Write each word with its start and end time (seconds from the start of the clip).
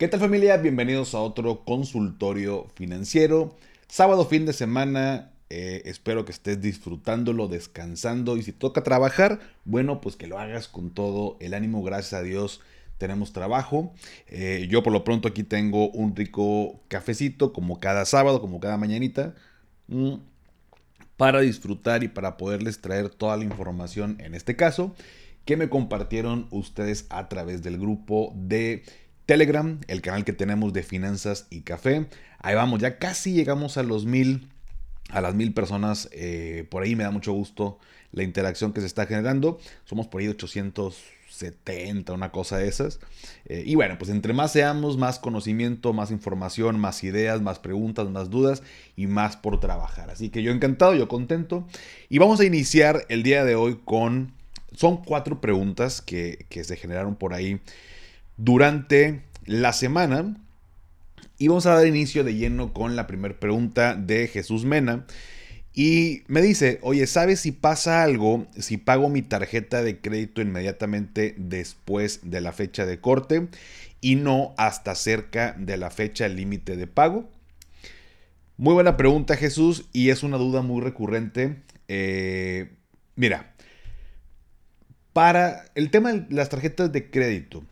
¿Qué 0.00 0.08
tal 0.08 0.18
familia? 0.18 0.56
Bienvenidos 0.56 1.14
a 1.14 1.20
otro 1.20 1.62
consultorio 1.62 2.68
financiero. 2.74 3.54
Sábado, 3.86 4.24
fin 4.24 4.46
de 4.46 4.54
semana. 4.54 5.30
eh, 5.50 5.82
espero 5.84 6.24
que 6.24 6.32
estés 6.32 6.62
disfrutándolo, 6.62 7.48
descansando 7.48 8.38
y 8.38 8.42
si 8.42 8.52
toca 8.52 8.82
trabajar, 8.82 9.40
bueno, 9.66 10.00
pues 10.00 10.16
que 10.16 10.26
lo 10.26 10.38
hagas 10.38 10.68
con 10.68 10.88
todo 10.88 11.36
el 11.40 11.52
ánimo. 11.52 11.82
Gracias 11.82 12.14
a 12.14 12.22
Dios 12.22 12.62
tenemos 12.96 13.34
trabajo. 13.34 13.92
Eh, 14.26 14.68
yo 14.70 14.82
por 14.82 14.94
lo 14.94 15.04
pronto 15.04 15.28
aquí 15.28 15.42
tengo 15.42 15.90
un 15.90 16.16
rico 16.16 16.80
cafecito 16.88 17.52
como 17.52 17.78
cada 17.78 18.06
sábado, 18.06 18.40
como 18.40 18.58
cada 18.58 18.78
mañanita. 18.78 19.34
mm, 19.88 20.14
para 21.18 21.40
disfrutar 21.40 22.02
y 22.02 22.08
para 22.08 22.38
poderles 22.38 22.80
traer 22.80 23.10
toda 23.10 23.36
la 23.36 23.44
información, 23.44 24.16
en 24.20 24.34
este 24.34 24.56
caso, 24.56 24.94
que 25.44 25.56
me 25.58 25.68
compartieron 25.68 26.46
ustedes 26.50 27.06
a 27.10 27.28
través 27.28 27.62
del 27.62 27.78
grupo 27.78 28.32
de 28.34 28.84
Telegram, 29.30 29.78
el 29.86 30.02
canal 30.02 30.24
que 30.24 30.32
tenemos 30.32 30.72
de 30.72 30.82
finanzas 30.82 31.46
y 31.50 31.60
café. 31.60 32.06
Ahí 32.40 32.56
vamos, 32.56 32.80
ya 32.80 32.98
casi 32.98 33.32
llegamos 33.32 33.76
a 33.76 33.84
los 33.84 34.04
mil, 34.04 34.48
a 35.08 35.20
las 35.20 35.36
mil 35.36 35.54
personas. 35.54 36.08
eh, 36.10 36.66
por 36.68 36.82
ahí 36.82 36.96
me 36.96 37.04
da 37.04 37.12
mucho 37.12 37.32
gusto 37.32 37.78
la 38.10 38.24
interacción 38.24 38.72
que 38.72 38.80
se 38.80 38.88
está 38.88 39.06
generando. 39.06 39.60
Somos 39.84 40.08
por 40.08 40.20
ahí 40.20 40.26
870, 40.26 42.12
una 42.12 42.32
cosa 42.32 42.58
de 42.58 42.66
esas. 42.66 42.98
Eh, 43.44 43.62
y 43.64 43.76
bueno, 43.76 43.98
pues 43.98 44.10
entre 44.10 44.32
más 44.32 44.50
seamos, 44.50 44.96
más 44.98 45.20
conocimiento, 45.20 45.92
más 45.92 46.10
información, 46.10 46.80
más 46.80 47.04
ideas, 47.04 47.40
más 47.40 47.60
preguntas, 47.60 48.08
más 48.08 48.30
dudas 48.30 48.64
y 48.96 49.06
más 49.06 49.36
por 49.36 49.60
trabajar. 49.60 50.10
Así 50.10 50.30
que 50.30 50.42
yo 50.42 50.50
encantado, 50.50 50.96
yo 50.96 51.06
contento. 51.06 51.68
Y 52.08 52.18
vamos 52.18 52.40
a 52.40 52.44
iniciar 52.44 53.06
el 53.08 53.22
día 53.22 53.44
de 53.44 53.54
hoy 53.54 53.78
con... 53.84 54.32
Son 54.74 55.04
cuatro 55.04 55.40
preguntas 55.40 56.02
que, 56.02 56.46
que 56.48 56.64
se 56.64 56.76
generaron 56.76 57.14
por 57.14 57.32
ahí 57.32 57.60
durante 58.40 59.22
la 59.44 59.72
semana. 59.72 60.36
Y 61.38 61.48
vamos 61.48 61.66
a 61.66 61.74
dar 61.74 61.86
inicio 61.86 62.24
de 62.24 62.34
lleno 62.34 62.72
con 62.72 62.96
la 62.96 63.06
primera 63.06 63.38
pregunta 63.38 63.94
de 63.94 64.28
Jesús 64.28 64.64
Mena. 64.64 65.06
Y 65.72 66.22
me 66.26 66.42
dice, 66.42 66.78
oye, 66.82 67.06
¿sabes 67.06 67.40
si 67.40 67.52
pasa 67.52 68.02
algo 68.02 68.46
si 68.58 68.76
pago 68.76 69.08
mi 69.08 69.22
tarjeta 69.22 69.82
de 69.82 70.00
crédito 70.00 70.42
inmediatamente 70.42 71.34
después 71.38 72.20
de 72.24 72.40
la 72.40 72.52
fecha 72.52 72.86
de 72.86 73.00
corte 73.00 73.48
y 74.00 74.16
no 74.16 74.54
hasta 74.58 74.94
cerca 74.94 75.54
de 75.58 75.76
la 75.76 75.90
fecha 75.90 76.26
límite 76.28 76.76
de 76.76 76.86
pago? 76.86 77.30
Muy 78.56 78.74
buena 78.74 78.96
pregunta 78.96 79.36
Jesús 79.36 79.86
y 79.92 80.10
es 80.10 80.22
una 80.22 80.38
duda 80.38 80.60
muy 80.60 80.82
recurrente. 80.82 81.56
Eh, 81.88 82.70
mira, 83.14 83.54
para 85.12 85.64
el 85.74 85.90
tema 85.90 86.12
de 86.12 86.34
las 86.34 86.48
tarjetas 86.48 86.92
de 86.92 87.10
crédito, 87.10 87.64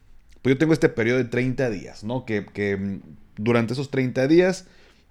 yo 0.49 0.59
tengo 0.59 0.73
este 0.73 0.89
periodo 0.89 1.19
de 1.19 1.25
30 1.25 1.71
días, 1.71 2.05
¿no? 2.05 2.25
Que, 2.25 2.47
que 2.47 2.77
mm, 2.77 3.01
durante 3.37 3.73
esos 3.73 3.91
30 3.91 4.27
días 4.29 4.67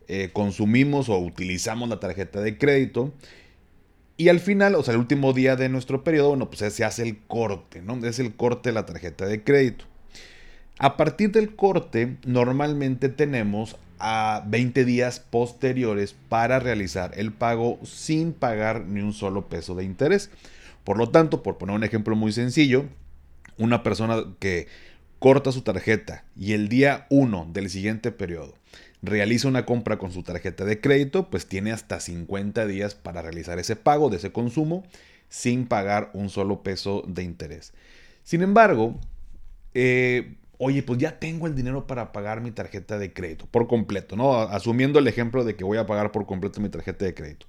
eh, 0.07 0.29
consumimos 0.31 1.09
o 1.09 1.17
utilizamos 1.19 1.89
la 1.89 1.99
tarjeta 1.99 2.41
de 2.41 2.57
crédito. 2.57 3.13
Y 4.15 4.29
al 4.29 4.39
final, 4.39 4.75
o 4.75 4.83
sea, 4.83 4.93
el 4.93 4.99
último 4.99 5.33
día 5.33 5.55
de 5.55 5.69
nuestro 5.69 6.03
periodo, 6.03 6.29
bueno, 6.29 6.49
pues 6.49 6.73
se 6.73 6.83
hace 6.83 7.03
el 7.03 7.19
corte, 7.27 7.81
¿no? 7.81 8.03
Es 8.05 8.19
el 8.19 8.35
corte 8.35 8.69
de 8.69 8.73
la 8.73 8.85
tarjeta 8.85 9.25
de 9.25 9.43
crédito. 9.43 9.85
A 10.79 10.97
partir 10.97 11.31
del 11.31 11.55
corte, 11.55 12.17
normalmente 12.25 13.09
tenemos 13.09 13.77
a 13.99 14.43
20 14.47 14.85
días 14.85 15.19
posteriores 15.19 16.15
para 16.29 16.59
realizar 16.59 17.11
el 17.15 17.31
pago 17.31 17.79
sin 17.83 18.31
pagar 18.33 18.85
ni 18.85 19.01
un 19.01 19.13
solo 19.13 19.49
peso 19.49 19.75
de 19.75 19.83
interés. 19.83 20.29
Por 20.83 20.97
lo 20.97 21.09
tanto, 21.09 21.43
por 21.43 21.57
poner 21.57 21.75
un 21.75 21.83
ejemplo 21.83 22.15
muy 22.15 22.31
sencillo, 22.31 22.85
una 23.57 23.83
persona 23.83 24.23
que 24.39 24.67
corta 25.19 25.51
su 25.51 25.61
tarjeta 25.61 26.23
y 26.35 26.53
el 26.53 26.69
día 26.69 27.07
1 27.09 27.49
del 27.51 27.69
siguiente 27.69 28.11
periodo 28.11 28.53
realiza 29.01 29.47
una 29.47 29.65
compra 29.65 29.97
con 29.97 30.11
su 30.11 30.23
tarjeta 30.23 30.65
de 30.65 30.81
crédito, 30.81 31.29
pues 31.29 31.47
tiene 31.47 31.71
hasta 31.71 31.99
50 31.99 32.65
días 32.65 32.95
para 32.95 33.21
realizar 33.21 33.59
ese 33.59 33.75
pago 33.75 34.09
de 34.09 34.17
ese 34.17 34.31
consumo 34.31 34.83
sin 35.29 35.67
pagar 35.67 36.09
un 36.13 36.29
solo 36.29 36.63
peso 36.63 37.03
de 37.07 37.23
interés. 37.23 37.73
Sin 38.23 38.41
embargo, 38.41 38.99
eh, 39.73 40.35
oye, 40.57 40.83
pues 40.83 40.99
ya 40.99 41.19
tengo 41.19 41.47
el 41.47 41.55
dinero 41.55 41.87
para 41.87 42.11
pagar 42.11 42.41
mi 42.41 42.51
tarjeta 42.51 42.97
de 42.97 43.13
crédito 43.13 43.45
por 43.45 43.67
completo, 43.67 44.15
¿no? 44.15 44.33
Asumiendo 44.39 44.99
el 44.99 45.07
ejemplo 45.07 45.43
de 45.43 45.55
que 45.55 45.63
voy 45.63 45.77
a 45.77 45.85
pagar 45.85 46.11
por 46.11 46.25
completo 46.25 46.59
mi 46.61 46.69
tarjeta 46.69 47.05
de 47.05 47.13
crédito. 47.13 47.45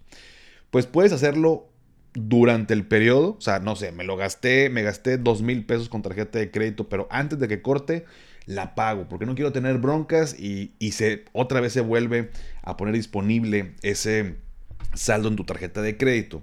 Pues 0.70 0.86
puedes 0.86 1.12
hacerlo 1.12 1.68
durante 2.14 2.74
el 2.74 2.86
periodo, 2.86 3.36
o 3.38 3.40
sea, 3.40 3.60
no 3.60 3.76
sé, 3.76 3.92
me 3.92 4.04
lo 4.04 4.16
gasté, 4.16 4.70
me 4.70 4.82
gasté 4.82 5.18
dos 5.18 5.42
mil 5.42 5.64
pesos 5.64 5.88
con 5.88 6.02
tarjeta 6.02 6.38
de 6.38 6.50
crédito, 6.50 6.88
pero 6.88 7.06
antes 7.10 7.38
de 7.38 7.48
que 7.48 7.62
corte, 7.62 8.04
la 8.46 8.74
pago, 8.74 9.08
porque 9.08 9.26
no 9.26 9.34
quiero 9.34 9.52
tener 9.52 9.78
broncas 9.78 10.38
y, 10.38 10.72
y 10.78 10.92
se, 10.92 11.26
otra 11.32 11.60
vez 11.60 11.74
se 11.74 11.82
vuelve 11.82 12.30
a 12.62 12.76
poner 12.76 12.94
disponible 12.94 13.74
ese 13.82 14.36
saldo 14.94 15.28
en 15.28 15.36
tu 15.36 15.44
tarjeta 15.44 15.82
de 15.82 15.96
crédito. 15.98 16.42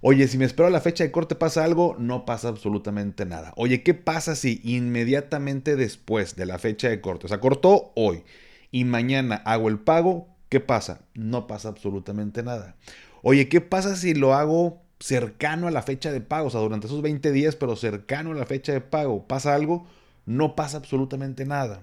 Oye, 0.00 0.28
si 0.28 0.38
me 0.38 0.44
espero 0.44 0.68
a 0.68 0.70
la 0.70 0.80
fecha 0.80 1.04
de 1.04 1.10
corte 1.10 1.34
pasa 1.34 1.64
algo, 1.64 1.96
no 1.98 2.24
pasa 2.24 2.48
absolutamente 2.48 3.24
nada. 3.24 3.52
Oye, 3.56 3.82
¿qué 3.82 3.94
pasa 3.94 4.36
si 4.36 4.60
inmediatamente 4.62 5.74
después 5.74 6.36
de 6.36 6.46
la 6.46 6.58
fecha 6.58 6.88
de 6.88 7.00
corte, 7.00 7.26
o 7.26 7.28
sea, 7.28 7.40
cortó 7.40 7.92
hoy 7.96 8.22
y 8.70 8.84
mañana 8.84 9.36
hago 9.44 9.68
el 9.68 9.78
pago? 9.78 10.28
¿Qué 10.48 10.60
pasa? 10.60 11.02
No 11.14 11.46
pasa 11.46 11.68
absolutamente 11.68 12.42
nada. 12.42 12.76
Oye, 13.22 13.48
¿qué 13.48 13.60
pasa 13.60 13.96
si 13.96 14.14
lo 14.14 14.34
hago 14.34 14.82
cercano 15.00 15.68
a 15.68 15.70
la 15.70 15.82
fecha 15.82 16.12
de 16.12 16.20
pago? 16.20 16.48
O 16.48 16.50
sea, 16.50 16.60
durante 16.60 16.86
esos 16.86 17.02
20 17.02 17.32
días, 17.32 17.56
pero 17.56 17.76
cercano 17.76 18.32
a 18.32 18.34
la 18.34 18.46
fecha 18.46 18.72
de 18.72 18.80
pago. 18.80 19.26
¿Pasa 19.26 19.54
algo? 19.54 19.86
No 20.26 20.56
pasa 20.56 20.78
absolutamente 20.78 21.44
nada. 21.44 21.82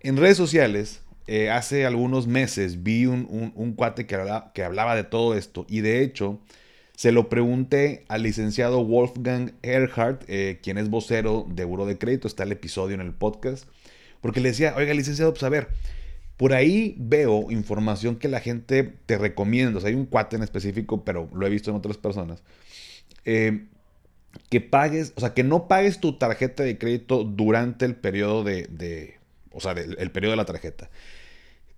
En 0.00 0.16
redes 0.16 0.36
sociales, 0.36 1.02
eh, 1.26 1.50
hace 1.50 1.84
algunos 1.84 2.26
meses 2.26 2.82
vi 2.82 3.04
un, 3.04 3.74
cuate 3.76 4.06
que 4.06 4.14
hablaba, 4.14 4.96
de 4.96 5.04
todo 5.04 5.34
esto 5.34 5.66
y 5.68 5.80
de 5.80 6.02
hecho 6.02 6.40
se 6.96 7.12
lo 7.12 7.28
pregunté 7.28 8.06
al 8.08 8.22
licenciado 8.22 8.82
Wolfgang 8.82 9.52
Erhardt, 9.62 10.24
eh, 10.26 10.58
quien 10.62 10.78
es 10.78 10.88
vocero 10.88 11.46
de 11.48 11.64
Buro 11.64 11.84
de 11.84 11.98
Crédito, 11.98 12.26
está 12.26 12.44
el 12.44 12.52
episodio 12.52 12.94
en 12.94 13.02
el 13.02 13.12
podcast, 13.12 13.68
porque 14.22 14.40
le 14.40 14.48
decía, 14.48 14.74
oiga 14.74 14.94
licenciado, 14.94 15.32
pues 15.32 15.42
a 15.42 15.50
ver, 15.50 15.68
por 16.38 16.54
ahí 16.54 16.94
veo 16.98 17.50
información 17.50 18.16
que 18.16 18.28
la 18.28 18.38
gente 18.40 18.94
te 19.06 19.18
recomienda. 19.18 19.76
O 19.76 19.80
sea, 19.80 19.88
hay 19.90 19.96
un 19.96 20.06
cuate 20.06 20.36
en 20.36 20.44
específico, 20.44 21.04
pero 21.04 21.28
lo 21.34 21.44
he 21.44 21.50
visto 21.50 21.68
en 21.68 21.76
otras 21.76 21.98
personas. 21.98 22.42
Eh, 23.24 23.66
que 24.48 24.60
pagues, 24.60 25.12
o 25.16 25.20
sea, 25.20 25.34
que 25.34 25.42
no 25.42 25.66
pagues 25.66 25.98
tu 25.98 26.16
tarjeta 26.16 26.62
de 26.62 26.78
crédito 26.78 27.24
durante 27.24 27.84
el 27.86 27.96
periodo 27.96 28.44
de, 28.44 29.18
o 29.50 29.60
sea, 29.60 29.72
el 29.72 30.10
periodo 30.12 30.30
de 30.30 30.36
la 30.36 30.44
tarjeta. 30.44 30.88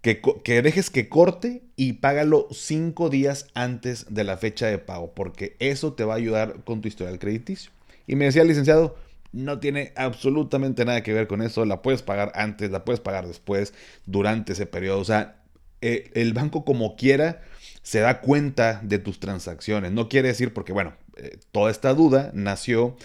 Que, 0.03 0.21
que, 0.45 0.61
dejes 0.61 0.91
que 0.91 1.09
corte 1.09 1.63
y 1.77 1.95
págalo 1.95 2.47
cinco 2.51 3.09
días 3.09 3.47
antes 3.55 4.07
de 4.11 4.25
la 4.25 4.37
fecha 4.37 4.67
de 4.67 4.79
pago, 4.79 5.13
porque 5.15 5.57
eso 5.59 5.95
te 5.95 6.05
va 6.05 6.15
a 6.15 6.19
ayudar 6.19 6.65
con 6.65 6.83
tu 6.83 6.89
historial 6.89 7.19
crediticio. 7.19 7.71
Y 8.07 8.15
me 8.15 8.27
decía 8.27 8.43
el 8.43 8.49
licenciado, 8.49 8.97
no 9.33 9.61
tiene 9.61 9.93
absolutamente 9.97 10.85
nada 10.85 11.03
que 11.03 11.13
ver 11.13 11.27
con 11.27 11.43
eso. 11.43 11.65
La 11.65 11.83
puedes 11.83 12.03
pagar 12.03 12.33
antes, 12.35 12.71
la 12.71 12.85
puedes 12.85 13.01
pagar 13.01 13.27
después, 13.27 13.75
durante 14.07 14.53
ese 14.53 14.67
periodo. 14.67 15.01
O 15.01 15.05
sea, 15.05 15.43
eh, 15.81 16.11
el 16.15 16.33
banco 16.33 16.65
como 16.65 16.97
quiera 16.97 17.43
se 17.83 18.01
da 18.01 18.21
cuenta 18.21 18.81
de 18.83 18.99
tus 18.99 19.21
transacciones. 19.21 19.93
No 19.93 20.09
quiere 20.09 20.29
decir 20.29 20.53
porque, 20.53 20.73
bueno, 20.73 20.95
eh, 21.17 21.39
toda 21.53 21.71
esta 21.71 21.95
duda 21.95 22.31
nació 22.35 22.97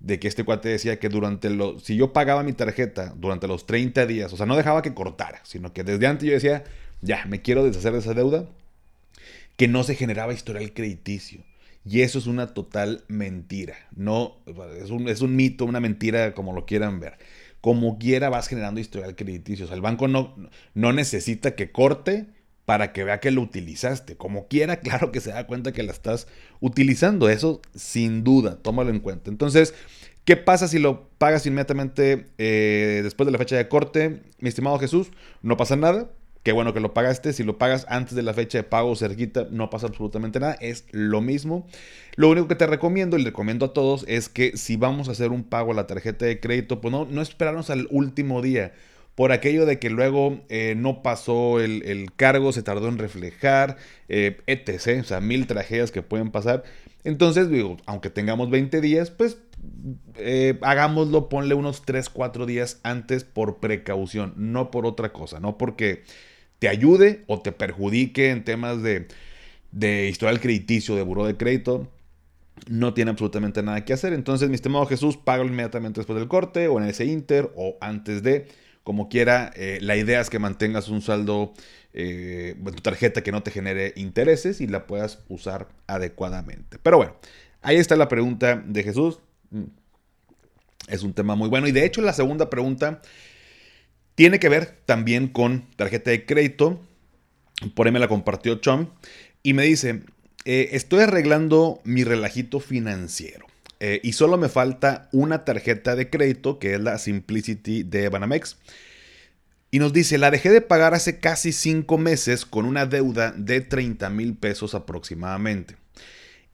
de 0.00 0.18
que 0.18 0.28
este 0.28 0.44
cuate 0.44 0.68
decía 0.68 0.98
que 0.98 1.08
durante 1.08 1.48
los, 1.50 1.84
si 1.84 1.96
yo 1.96 2.12
pagaba 2.12 2.42
mi 2.42 2.52
tarjeta 2.52 3.14
durante 3.16 3.46
los 3.46 3.66
30 3.66 4.06
días, 4.06 4.32
o 4.32 4.36
sea, 4.36 4.46
no 4.46 4.56
dejaba 4.56 4.82
que 4.82 4.94
cortara, 4.94 5.40
sino 5.44 5.72
que 5.72 5.84
desde 5.84 6.06
antes 6.06 6.26
yo 6.26 6.34
decía, 6.34 6.64
ya, 7.02 7.24
me 7.26 7.40
quiero 7.40 7.64
deshacer 7.64 7.92
de 7.92 8.00
esa 8.00 8.14
deuda, 8.14 8.46
que 9.56 9.68
no 9.68 9.84
se 9.84 9.94
generaba 9.94 10.32
historial 10.32 10.72
crediticio. 10.72 11.44
Y 11.84 12.02
eso 12.02 12.18
es 12.18 12.26
una 12.26 12.54
total 12.54 13.04
mentira. 13.08 13.74
No, 13.94 14.36
es 14.80 14.90
un, 14.90 15.08
es 15.08 15.20
un 15.20 15.34
mito, 15.34 15.64
una 15.64 15.80
mentira, 15.80 16.34
como 16.34 16.52
lo 16.52 16.64
quieran 16.64 17.00
ver. 17.00 17.18
Como 17.60 17.98
quiera 17.98 18.28
vas 18.28 18.48
generando 18.48 18.80
historial 18.80 19.16
crediticio. 19.16 19.64
O 19.64 19.68
sea, 19.68 19.76
el 19.76 19.82
banco 19.82 20.08
no, 20.08 20.34
no 20.74 20.92
necesita 20.92 21.54
que 21.54 21.72
corte 21.72 22.26
para 22.64 22.92
que 22.92 23.04
vea 23.04 23.20
que 23.20 23.30
lo 23.30 23.42
utilizaste. 23.42 24.16
Como 24.16 24.46
quiera, 24.46 24.76
claro 24.80 25.12
que 25.12 25.20
se 25.20 25.30
da 25.30 25.46
cuenta 25.46 25.72
que 25.72 25.82
la 25.82 25.92
estás 25.92 26.28
utilizando. 26.60 27.28
Eso 27.28 27.60
sin 27.74 28.22
duda, 28.24 28.58
tómalo 28.62 28.90
en 28.90 29.00
cuenta. 29.00 29.30
Entonces, 29.30 29.74
¿qué 30.24 30.36
pasa 30.36 30.68
si 30.68 30.78
lo 30.78 31.08
pagas 31.18 31.46
inmediatamente 31.46 32.28
eh, 32.38 33.00
después 33.02 33.26
de 33.26 33.32
la 33.32 33.38
fecha 33.38 33.56
de 33.56 33.68
corte? 33.68 34.22
Mi 34.38 34.48
estimado 34.48 34.78
Jesús, 34.78 35.08
no 35.42 35.56
pasa 35.56 35.76
nada. 35.76 36.10
Qué 36.42 36.50
bueno 36.50 36.74
que 36.74 36.80
lo 36.80 36.92
pagaste. 36.92 37.32
Si 37.32 37.44
lo 37.44 37.56
pagas 37.56 37.86
antes 37.88 38.14
de 38.14 38.22
la 38.22 38.34
fecha 38.34 38.58
de 38.58 38.64
pago 38.64 38.96
cerquita, 38.96 39.46
no 39.50 39.70
pasa 39.70 39.86
absolutamente 39.86 40.40
nada. 40.40 40.54
Es 40.60 40.86
lo 40.90 41.20
mismo. 41.20 41.66
Lo 42.16 42.28
único 42.28 42.48
que 42.48 42.56
te 42.56 42.66
recomiendo 42.66 43.16
y 43.16 43.20
le 43.20 43.26
recomiendo 43.26 43.66
a 43.66 43.72
todos 43.72 44.04
es 44.08 44.28
que 44.28 44.56
si 44.56 44.76
vamos 44.76 45.08
a 45.08 45.12
hacer 45.12 45.30
un 45.30 45.44
pago 45.44 45.72
a 45.72 45.74
la 45.74 45.86
tarjeta 45.86 46.26
de 46.26 46.40
crédito, 46.40 46.80
pues 46.80 46.90
no, 46.90 47.04
no 47.04 47.22
esperarnos 47.22 47.70
al 47.70 47.86
último 47.90 48.42
día. 48.42 48.72
por 49.14 49.30
aquello 49.30 49.66
de 49.66 49.78
que 49.78 49.90
luego 49.90 50.40
eh, 50.48 50.74
no 50.76 51.02
pasó 51.02 51.60
el, 51.60 52.10
cargo, 52.16 52.50
se 52.52 52.62
tardó 52.62 52.88
en 52.88 52.98
reflejar, 52.98 53.76
eh, 54.08 54.38
etc. 54.46 55.00
O 55.00 55.04
sea, 55.04 55.20
mil 55.20 55.46
tragedias 55.46 55.90
que 55.92 56.02
pueden 56.02 56.30
pasar. 56.30 56.64
Entonces, 57.04 57.50
digo, 57.50 57.76
aunque 57.86 58.10
tengamos 58.10 58.50
20 58.50 58.80
días, 58.80 59.10
pues 59.10 59.38
eh, 60.16 60.58
hagámoslo, 60.62 61.28
ponle 61.28 61.54
unos 61.54 61.82
3, 61.82 62.08
4 62.10 62.46
días 62.46 62.80
antes 62.82 63.24
por 63.24 63.58
precaución, 63.58 64.34
no 64.36 64.70
por 64.70 64.86
otra 64.86 65.12
cosa, 65.12 65.40
no 65.40 65.58
porque 65.58 66.04
te 66.62 66.68
ayude 66.68 67.24
o 67.26 67.40
te 67.40 67.50
perjudique 67.50 68.30
en 68.30 68.44
temas 68.44 68.84
de, 68.84 69.08
historial 70.08 70.38
crediticio, 70.38 70.94
de 70.94 71.02
buró 71.02 71.26
de 71.26 71.36
crédito 71.36 71.88
no 72.68 72.94
tiene 72.94 73.10
absolutamente 73.10 73.64
nada 73.64 73.84
que 73.84 73.92
hacer. 73.92 74.12
Entonces, 74.12 74.48
mi 74.48 74.54
estimado 74.54 74.86
Jesús, 74.86 75.16
págalo 75.16 75.48
inmediatamente 75.48 75.98
después 75.98 76.16
del 76.20 76.28
corte 76.28 76.68
o 76.68 76.78
en 76.78 76.86
ese 76.86 77.04
inter 77.04 77.50
o 77.56 77.76
antes 77.80 78.22
de, 78.22 78.46
como 78.84 79.08
quiera. 79.08 79.50
Eh, 79.56 79.78
la 79.80 79.96
idea 79.96 80.20
es 80.20 80.30
que 80.30 80.38
mantengas 80.38 80.88
un 80.88 81.02
saldo 81.02 81.52
eh, 81.94 82.54
en 82.56 82.74
tu 82.76 82.80
tarjeta 82.80 83.24
que 83.24 83.32
no 83.32 83.42
te 83.42 83.50
genere 83.50 83.92
intereses 83.96 84.60
y 84.60 84.68
la 84.68 84.86
puedas 84.86 85.18
usar 85.28 85.66
adecuadamente. 85.88 86.78
Pero 86.80 86.98
bueno, 86.98 87.16
ahí 87.60 87.74
está 87.74 87.96
la 87.96 88.06
pregunta 88.06 88.62
de 88.64 88.84
Jesús. 88.84 89.18
Mm, 89.50 89.64
es 90.86 91.02
un 91.02 91.12
tema 91.12 91.34
muy 91.34 91.48
bueno. 91.48 91.66
Y 91.66 91.72
de 91.72 91.84
hecho, 91.84 92.02
la 92.02 92.12
segunda 92.12 92.50
pregunta 92.50 93.02
tiene 94.14 94.38
que 94.38 94.48
ver 94.48 94.78
también 94.86 95.28
con 95.28 95.66
tarjeta 95.76 96.10
de 96.10 96.26
crédito. 96.26 96.80
Por 97.74 97.86
ahí 97.86 97.92
me 97.92 97.98
la 97.98 98.08
compartió 98.08 98.56
Chom. 98.56 98.88
Y 99.42 99.54
me 99.54 99.64
dice, 99.64 100.02
eh, 100.44 100.70
estoy 100.72 101.00
arreglando 101.00 101.80
mi 101.84 102.04
relajito 102.04 102.60
financiero. 102.60 103.46
Eh, 103.80 104.00
y 104.04 104.12
solo 104.12 104.38
me 104.38 104.48
falta 104.48 105.08
una 105.12 105.44
tarjeta 105.44 105.96
de 105.96 106.08
crédito, 106.08 106.58
que 106.58 106.74
es 106.74 106.80
la 106.80 106.98
Simplicity 106.98 107.82
de 107.82 108.08
Banamex. 108.08 108.56
Y 109.72 109.78
nos 109.78 109.92
dice, 109.92 110.18
la 110.18 110.30
dejé 110.30 110.50
de 110.50 110.60
pagar 110.60 110.94
hace 110.94 111.18
casi 111.18 111.50
cinco 111.50 111.98
meses 111.98 112.44
con 112.44 112.66
una 112.66 112.86
deuda 112.86 113.32
de 113.32 113.60
30 113.60 114.10
mil 114.10 114.36
pesos 114.36 114.74
aproximadamente. 114.74 115.76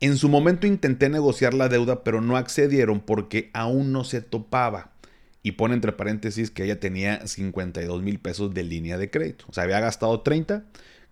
En 0.01 0.17
su 0.17 0.29
momento 0.29 0.67
intenté 0.67 1.09
negociar 1.09 1.53
la 1.53 1.69
deuda, 1.69 2.05
pero 2.05 2.21
no 2.21 2.37
accedieron 2.37 3.01
porque 3.01 3.51
aún 3.53 3.91
no 3.93 4.05
se 4.05 4.23
topaba. 4.23 4.93
Y 5.43 5.53
pone 5.53 5.75
entre 5.75 5.93
paréntesis 5.93 6.51
que 6.51 6.65
ella 6.65 6.81
tenía 6.81 7.27
52 7.27 8.03
mil 8.03 8.19
pesos 8.19 8.53
de 8.55 8.65
línea 8.65 8.99
de 8.99 9.11
crédito. 9.11 9.45
O 9.49 9.53
sea, 9.53 9.65
había 9.65 9.81
gastado 9.81 10.21
30 10.21 10.65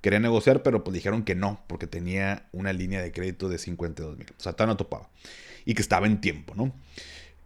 Quería 0.07 0.21
negociar, 0.21 0.63
pero 0.63 0.85
pues 0.85 0.95
dijeron 0.95 1.25
que 1.25 1.35
no, 1.35 1.61
porque 1.67 1.89
tenía 1.89 2.47
una 2.53 2.73
línea 2.73 3.03
de 3.03 3.11
crédito 3.11 3.49
de 3.49 3.59
52 3.59 4.17
mil. 4.17 4.27
O 4.39 4.41
sea, 4.41 4.53
tan 4.53 4.69
no 4.69 4.77
topaba. 4.77 5.11
Y 5.65 5.75
que 5.75 5.83
estaba 5.83 6.07
en 6.07 6.21
tiempo, 6.21 6.55
¿no? 6.55 6.73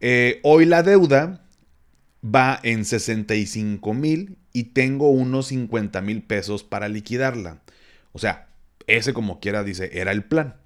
Eh, 0.00 0.40
hoy 0.42 0.66
la 0.66 0.82
deuda 0.82 1.42
va 2.22 2.60
en 2.62 2.84
65 2.84 3.94
mil 3.94 4.36
y 4.52 4.64
tengo 4.64 5.08
unos 5.08 5.46
50 5.46 6.02
mil 6.02 6.22
pesos 6.22 6.62
para 6.62 6.88
liquidarla. 6.88 7.62
O 8.12 8.18
sea, 8.18 8.48
ese 8.86 9.14
como 9.14 9.40
quiera 9.40 9.64
dice, 9.64 9.90
era 9.94 10.12
el 10.12 10.24
plan. 10.24 10.56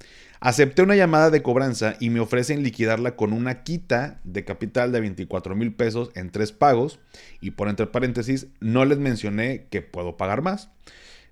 Acepté 0.44 0.82
una 0.82 0.94
llamada 0.94 1.30
de 1.30 1.40
cobranza 1.40 1.96
y 2.00 2.10
me 2.10 2.20
ofrecen 2.20 2.62
liquidarla 2.62 3.16
con 3.16 3.32
una 3.32 3.62
quita 3.62 4.20
de 4.24 4.44
capital 4.44 4.92
de 4.92 5.00
24 5.00 5.56
mil 5.56 5.72
pesos 5.72 6.10
en 6.14 6.28
tres 6.28 6.52
pagos. 6.52 7.00
Y 7.40 7.52
por 7.52 7.70
entre 7.70 7.86
paréntesis, 7.86 8.48
no 8.60 8.84
les 8.84 8.98
mencioné 8.98 9.68
que 9.70 9.80
puedo 9.80 10.18
pagar 10.18 10.42
más. 10.42 10.68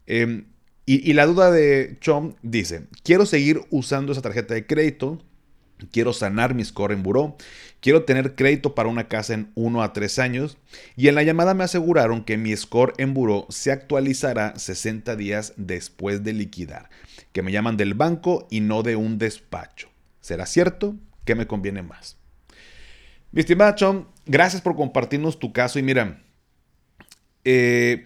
Em, 0.06 0.47
y, 0.87 1.12
la 1.12 1.26
duda 1.26 1.50
de 1.50 1.99
Chom 2.00 2.37
dice, 2.41 2.87
quiero 3.05 3.26
seguir 3.26 3.61
usando 3.69 4.12
esa 4.12 4.23
tarjeta 4.23 4.55
de 4.55 4.67
crédito, 4.67 5.23
quiero 5.90 6.12
sanar 6.12 6.55
mi 6.55 6.64
score 6.64 6.93
en 6.93 7.02
buró, 7.02 7.37
quiero 7.81 8.05
tener 8.05 8.34
crédito 8.34 8.75
para 8.75 8.88
una 8.88 9.08
casa 9.08 9.34
en 9.34 9.50
1 9.55 9.82
a 9.82 9.93
3 9.93 10.19
años 10.19 10.58
y 10.96 11.08
en 11.08 11.14
la 11.14 11.23
llamada 11.23 11.55
me 11.55 11.64
aseguraron 11.64 12.25
que 12.25 12.37
mi 12.37 12.56
score 12.56 12.94
en 12.99 13.14
buró 13.14 13.46
se 13.49 13.73
actualizará 13.73 14.55
60 14.56 15.17
días 15.17 15.55
después 15.56 16.23
de 16.23 16.32
liquidar, 16.32 16.90
que 17.32 17.43
me 17.43 17.52
llaman 17.52 17.76
del 17.76 17.94
banco 17.94 18.46
y 18.50 18.61
no 18.61 18.82
de 18.82 18.96
un 18.96 19.19
despacho. 19.19 19.88
¿Será 20.20 20.46
cierto? 20.46 20.96
¿Qué 21.25 21.34
me 21.34 21.46
conviene 21.46 21.82
más? 21.82 22.17
Mi 23.32 23.40
estimada 23.40 23.75
gracias 24.26 24.62
por 24.62 24.76
compartirnos 24.76 25.38
tu 25.38 25.52
caso 25.52 25.78
y 25.78 25.82
mira, 25.82 26.23
eh, 27.44 28.05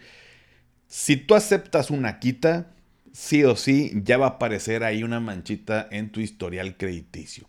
si 0.86 1.16
tú 1.16 1.34
aceptas 1.34 1.90
una 1.90 2.18
quita, 2.20 2.72
sí 3.12 3.44
o 3.44 3.56
sí 3.56 3.92
ya 4.04 4.18
va 4.18 4.26
a 4.26 4.30
aparecer 4.30 4.84
ahí 4.84 5.02
una 5.02 5.20
manchita 5.20 5.88
en 5.90 6.10
tu 6.10 6.20
historial 6.20 6.76
crediticio. 6.76 7.48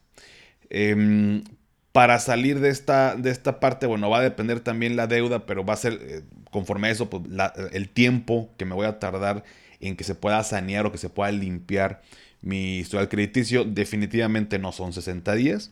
Em, 0.69 1.43
para 1.91 2.19
salir 2.19 2.59
de 2.59 2.69
esta, 2.69 3.15
de 3.15 3.31
esta 3.31 3.59
parte, 3.59 3.87
bueno, 3.87 4.09
va 4.09 4.19
a 4.19 4.21
depender 4.21 4.59
también 4.59 4.95
la 4.95 5.07
deuda, 5.07 5.45
pero 5.45 5.65
va 5.65 5.73
a 5.73 5.77
ser 5.77 5.99
eh, 6.01 6.21
conforme 6.51 6.89
a 6.89 6.91
eso, 6.91 7.09
pues, 7.09 7.23
el 7.71 7.89
tiempo 7.89 8.49
que 8.57 8.65
me 8.65 8.75
voy 8.75 8.85
a 8.85 8.99
tardar 8.99 9.43
en 9.79 9.95
que 9.95 10.03
se 10.03 10.15
pueda 10.15 10.43
sanear 10.43 10.85
o 10.85 10.91
que 10.91 10.97
se 10.97 11.09
pueda 11.09 11.31
limpiar 11.31 12.01
mi 12.41 12.79
historial 12.79 13.09
crediticio, 13.09 13.63
definitivamente 13.65 14.59
no 14.59 14.71
son 14.71 14.93
60 14.93 15.33
días. 15.33 15.71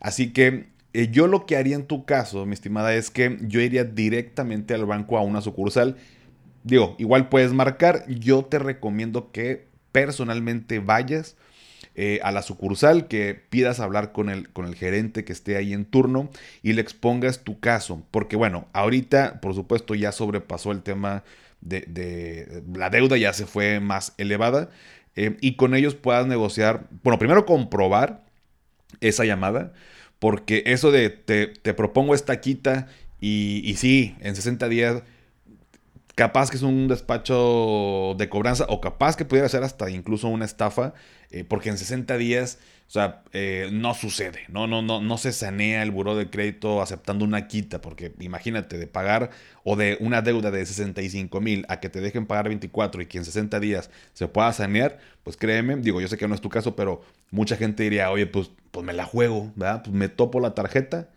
Así 0.00 0.32
que 0.32 0.68
eh, 0.94 1.08
yo 1.10 1.26
lo 1.26 1.46
que 1.46 1.56
haría 1.56 1.76
en 1.76 1.86
tu 1.86 2.04
caso, 2.06 2.46
mi 2.46 2.54
estimada, 2.54 2.94
es 2.94 3.10
que 3.10 3.38
yo 3.42 3.60
iría 3.60 3.84
directamente 3.84 4.74
al 4.74 4.86
banco 4.86 5.18
a 5.18 5.22
una 5.22 5.42
sucursal 5.42 5.96
digo, 6.66 6.96
igual 6.98 7.28
puedes 7.28 7.52
marcar. 7.52 8.04
Yo 8.08 8.44
te 8.44 8.58
recomiendo 8.58 9.30
que 9.32 9.68
personalmente 9.92 10.80
vayas 10.80 11.36
eh, 11.98 12.20
a 12.22 12.30
la 12.30 12.42
sucursal, 12.42 13.08
que 13.08 13.34
pidas 13.34 13.80
hablar 13.80 14.12
con 14.12 14.28
el, 14.28 14.50
con 14.50 14.66
el 14.66 14.74
gerente 14.74 15.24
que 15.24 15.32
esté 15.32 15.56
ahí 15.56 15.72
en 15.72 15.86
turno 15.86 16.28
y 16.62 16.74
le 16.74 16.82
expongas 16.82 17.42
tu 17.42 17.58
caso. 17.58 18.02
Porque 18.10 18.36
bueno, 18.36 18.68
ahorita, 18.74 19.40
por 19.40 19.54
supuesto, 19.54 19.94
ya 19.94 20.12
sobrepasó 20.12 20.72
el 20.72 20.82
tema 20.82 21.24
de, 21.62 22.62
la 22.74 22.90
deuda, 22.90 23.16
ya 23.16 23.32
se 23.32 23.46
fue 23.46 23.80
más 23.80 24.12
elevada. 24.18 24.68
Eh, 25.14 25.38
y 25.40 25.56
con 25.56 25.74
ellos 25.74 25.94
puedas 25.94 26.26
negociar, 26.26 26.86
bueno, 27.02 27.18
primero 27.18 27.46
comprobar 27.46 28.26
esa 29.00 29.24
llamada, 29.24 29.72
porque 30.18 30.64
eso 30.66 30.92
de 30.92 31.08
te, 31.08 31.46
propongo 31.72 32.14
esta 32.14 32.42
quita 32.42 32.88
y, 33.22 33.62
y 33.64 33.76
sí, 33.76 34.16
en 34.20 34.36
60 34.36 34.68
días 34.68 35.02
capaz 36.16 36.50
que 36.50 36.56
es 36.56 36.62
un 36.62 36.88
despacho 36.88 38.14
de 38.18 38.28
cobranza 38.28 38.66
o 38.68 38.80
capaz 38.80 39.16
que 39.16 39.24
pudiera 39.24 39.48
ser 39.48 39.62
hasta 39.62 39.88
incluso 39.90 40.28
una 40.28 40.46
estafa, 40.46 40.94
eh, 41.30 41.44
porque 41.44 41.68
en 41.68 41.78
60 41.78 42.16
días, 42.16 42.58
o 42.88 42.90
sea, 42.90 43.22
eh, 43.32 43.68
no 43.72 43.94
sucede, 43.94 44.40
no, 44.48 44.66
no, 44.66 44.82
no, 44.82 45.00
no 45.00 45.18
se 45.18 45.32
sanea 45.32 45.82
el 45.82 45.90
buró 45.90 46.16
de 46.16 46.30
crédito 46.30 46.80
aceptando 46.80 47.24
una 47.24 47.48
quita, 47.48 47.80
porque 47.80 48.12
imagínate 48.20 48.78
de 48.78 48.86
pagar 48.86 49.30
o 49.64 49.76
de 49.76 49.96
una 50.00 50.22
deuda 50.22 50.50
de 50.50 50.64
65 50.64 51.40
mil 51.40 51.66
a 51.68 51.80
que 51.80 51.88
te 51.88 52.00
dejen 52.00 52.26
pagar 52.26 52.48
24 52.48 53.02
y 53.02 53.06
que 53.06 53.18
en 53.18 53.24
60 53.24 53.58
días 53.60 53.90
se 54.12 54.28
pueda 54.28 54.52
sanear, 54.52 54.98
pues 55.24 55.36
créeme, 55.36 55.76
digo, 55.76 56.00
yo 56.00 56.08
sé 56.08 56.16
que 56.16 56.28
no 56.28 56.34
es 56.34 56.40
tu 56.40 56.48
caso, 56.48 56.76
pero 56.76 57.02
mucha 57.30 57.56
gente 57.56 57.82
diría, 57.82 58.10
oye, 58.10 58.26
pues, 58.26 58.50
pues 58.70 58.86
me 58.86 58.92
la 58.92 59.04
juego, 59.04 59.52
¿verdad? 59.56 59.82
Pues 59.82 59.94
me 59.94 60.08
topo 60.08 60.40
la 60.40 60.54
tarjeta, 60.54 61.08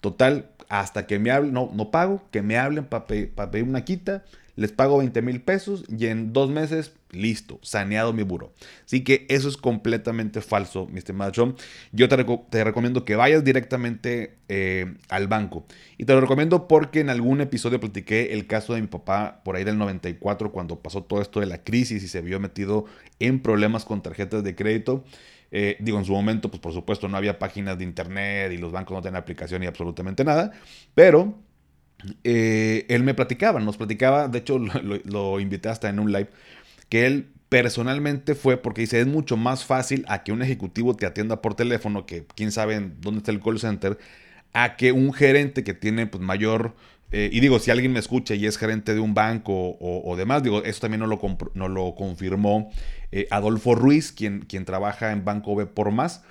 total, 0.00 0.50
hasta 0.68 1.06
que 1.06 1.18
me 1.18 1.30
hablen, 1.30 1.52
no, 1.52 1.70
no 1.72 1.90
pago, 1.90 2.22
que 2.30 2.42
me 2.42 2.58
hablen 2.58 2.84
para 2.84 3.06
pedir 3.06 3.64
una 3.64 3.84
quita, 3.84 4.24
les 4.58 4.72
pago 4.72 4.98
20 4.98 5.22
mil 5.22 5.40
pesos 5.40 5.84
y 5.88 6.06
en 6.06 6.32
dos 6.32 6.50
meses, 6.50 6.92
listo, 7.12 7.60
saneado 7.62 8.12
mi 8.12 8.24
buro. 8.24 8.52
Así 8.84 9.04
que 9.04 9.24
eso 9.28 9.48
es 9.48 9.56
completamente 9.56 10.40
falso, 10.40 10.88
mi 10.90 10.98
estimado 10.98 11.30
John. 11.34 11.54
Yo 11.92 12.08
te, 12.08 12.64
recomiendo 12.64 13.04
que 13.04 13.14
vayas 13.14 13.44
directamente 13.44 14.34
eh, 14.48 14.96
al 15.10 15.28
banco. 15.28 15.64
Y 15.96 16.06
te 16.06 16.12
lo 16.12 16.20
recomiendo 16.20 16.66
porque 16.66 16.98
en 16.98 17.08
algún 17.08 17.40
episodio 17.40 17.78
platiqué 17.78 18.32
el 18.32 18.48
caso 18.48 18.74
de 18.74 18.80
mi 18.80 18.88
papá 18.88 19.42
por 19.44 19.54
ahí 19.54 19.62
del 19.62 19.78
94, 19.78 20.50
cuando 20.50 20.80
pasó 20.80 21.04
todo 21.04 21.22
esto 21.22 21.38
de 21.38 21.46
la 21.46 21.62
crisis 21.62 22.02
y 22.02 22.08
se 22.08 22.20
vio 22.20 22.40
metido 22.40 22.84
en 23.20 23.38
problemas 23.40 23.84
con 23.84 24.02
tarjetas 24.02 24.42
de 24.42 24.56
crédito. 24.56 25.04
Eh, 25.50 25.76
digo, 25.80 25.98
en 25.98 26.04
su 26.04 26.12
momento, 26.12 26.50
pues 26.50 26.60
por 26.60 26.72
supuesto 26.72 27.08
no 27.08 27.16
había 27.16 27.38
páginas 27.38 27.78
de 27.78 27.84
internet 27.84 28.52
y 28.52 28.58
los 28.58 28.70
bancos 28.72 28.94
no 28.94 29.02
tenían 29.02 29.20
aplicación 29.20 29.62
y 29.62 29.66
absolutamente 29.66 30.24
nada, 30.24 30.52
pero 30.94 31.38
eh, 32.24 32.86
él 32.88 33.02
me 33.02 33.14
platicaba, 33.14 33.60
nos 33.60 33.76
platicaba, 33.76 34.28
de 34.28 34.38
hecho 34.38 34.58
lo, 35.04 35.40
invité 35.40 35.68
hasta 35.68 35.88
en 35.88 35.98
un 35.98 36.12
live, 36.12 36.28
que 36.88 37.06
él 37.06 37.30
personalmente 37.48 38.34
fue 38.34 38.58
porque 38.58 38.82
dice, 38.82 39.00
es 39.00 39.06
mucho 39.06 39.36
más 39.36 39.64
fácil 39.64 40.04
a 40.08 40.22
que 40.22 40.32
un 40.32 40.42
ejecutivo 40.42 40.94
te 40.94 41.06
atienda 41.06 41.40
por 41.40 41.54
teléfono, 41.54 42.06
que 42.06 42.26
quién 42.34 42.52
sabe 42.52 42.78
dónde 43.00 43.18
está 43.18 43.30
el 43.30 43.40
call 43.40 43.58
center, 43.58 43.98
a 44.52 44.76
que 44.76 44.92
un 44.92 45.12
gerente 45.12 45.64
que 45.64 45.74
tiene 45.74 46.06
pues, 46.06 46.22
mayor 46.22 46.74
eh, 47.10 47.30
y 47.32 47.40
digo, 47.40 47.58
si 47.58 47.70
alguien 47.70 47.92
me 47.92 47.98
escucha 47.98 48.34
y 48.34 48.46
es 48.46 48.58
gerente 48.58 48.94
de 48.94 49.00
un 49.00 49.14
banco 49.14 49.76
o, 49.80 50.16
demás, 50.16 50.42
digo, 50.42 50.62
eso 50.64 50.80
también 50.80 51.00
no 51.00 51.06
lo, 51.06 51.20
no 51.54 51.68
lo 51.68 51.94
confirmó 51.94 52.70
eh, 53.12 53.26
Adolfo 53.30 53.74
Ruiz, 53.74 54.12
quien, 54.12 54.40
quien 54.40 54.64
trabaja 54.64 55.12
en 55.12 55.24
Banco 55.24 55.56
B 55.56 55.66
por 55.66 55.90
más. 55.90 56.22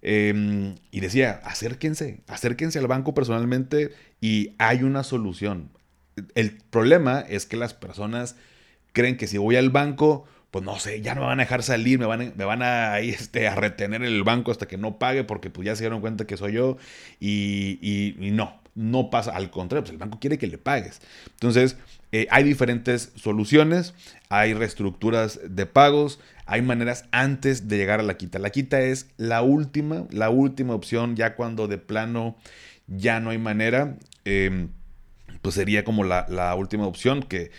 Em, 0.00 0.76
y 0.90 1.00
decía, 1.00 1.40
acérquense, 1.44 2.20
acérquense 2.26 2.78
al 2.78 2.86
banco 2.86 3.14
personalmente 3.14 3.92
y 4.20 4.54
hay 4.58 4.82
una 4.82 5.02
solución. 5.02 5.70
El 6.34 6.58
problema 6.70 7.20
es 7.20 7.46
que 7.46 7.56
las 7.56 7.74
personas 7.74 8.36
creen 8.92 9.16
que 9.16 9.26
si 9.26 9.38
voy 9.38 9.56
al 9.56 9.70
banco, 9.70 10.26
pues 10.50 10.64
no 10.64 10.78
sé, 10.78 11.00
ya 11.00 11.14
no 11.14 11.22
me 11.22 11.28
van 11.28 11.40
a 11.40 11.44
dejar 11.44 11.62
salir, 11.62 11.98
me 11.98 12.06
van 12.06 12.34
me 12.36 12.44
van 12.44 12.62
a, 12.62 13.00
este, 13.00 13.48
a 13.48 13.54
retener 13.56 14.02
en 14.02 14.08
el 14.08 14.24
banco 14.24 14.50
hasta 14.50 14.68
que 14.68 14.76
no 14.76 14.98
pague 14.98 15.24
porque 15.24 15.50
pues 15.50 15.66
ya 15.66 15.74
se 15.74 15.84
dieron 15.84 16.00
cuenta 16.00 16.26
que 16.26 16.36
soy 16.36 16.52
yo 16.52 16.76
y, 17.18 17.78
y 18.20 18.30
no. 18.30 18.63
No 18.74 19.10
pasa, 19.10 19.32
al 19.32 19.50
contrario, 19.50 19.82
pues 19.82 19.92
el 19.92 19.98
banco 19.98 20.18
quiere 20.18 20.38
que 20.38 20.46
le 20.46 20.58
pagues. 20.58 21.00
Entonces, 21.30 21.76
eh, 22.12 22.26
hay 22.30 22.44
diferentes 22.44 23.12
soluciones, 23.16 23.94
hay 24.28 24.54
reestructuras 24.54 25.40
de 25.48 25.66
pagos, 25.66 26.20
hay 26.46 26.62
maneras 26.62 27.06
antes 27.12 27.68
de 27.68 27.76
llegar 27.76 28.00
a 28.00 28.04
la 28.04 28.16
quita. 28.16 28.38
La 28.38 28.50
quita 28.50 28.80
es 28.80 29.08
la 29.16 29.42
última, 29.42 30.06
la 30.10 30.30
última 30.30 30.74
opción, 30.74 31.16
ya 31.16 31.36
cuando 31.36 31.68
de 31.68 31.78
plano 31.78 32.36
ya 32.86 33.20
no 33.20 33.30
hay 33.30 33.38
manera, 33.38 33.96
em, 34.24 34.68
pues 35.42 35.54
sería 35.54 35.84
como 35.84 36.04
la, 36.04 36.54
última 36.56 36.86
opción 36.86 37.22
que, 37.22 37.50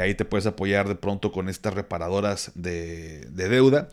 ahí 0.00 0.14
te 0.14 0.24
puedes 0.24 0.46
apoyar 0.46 0.88
de 0.88 0.94
pronto 0.94 1.32
con 1.32 1.48
estas 1.48 1.74
reparadoras 1.74 2.52
de, 2.54 3.26
de 3.30 3.48
deuda. 3.48 3.88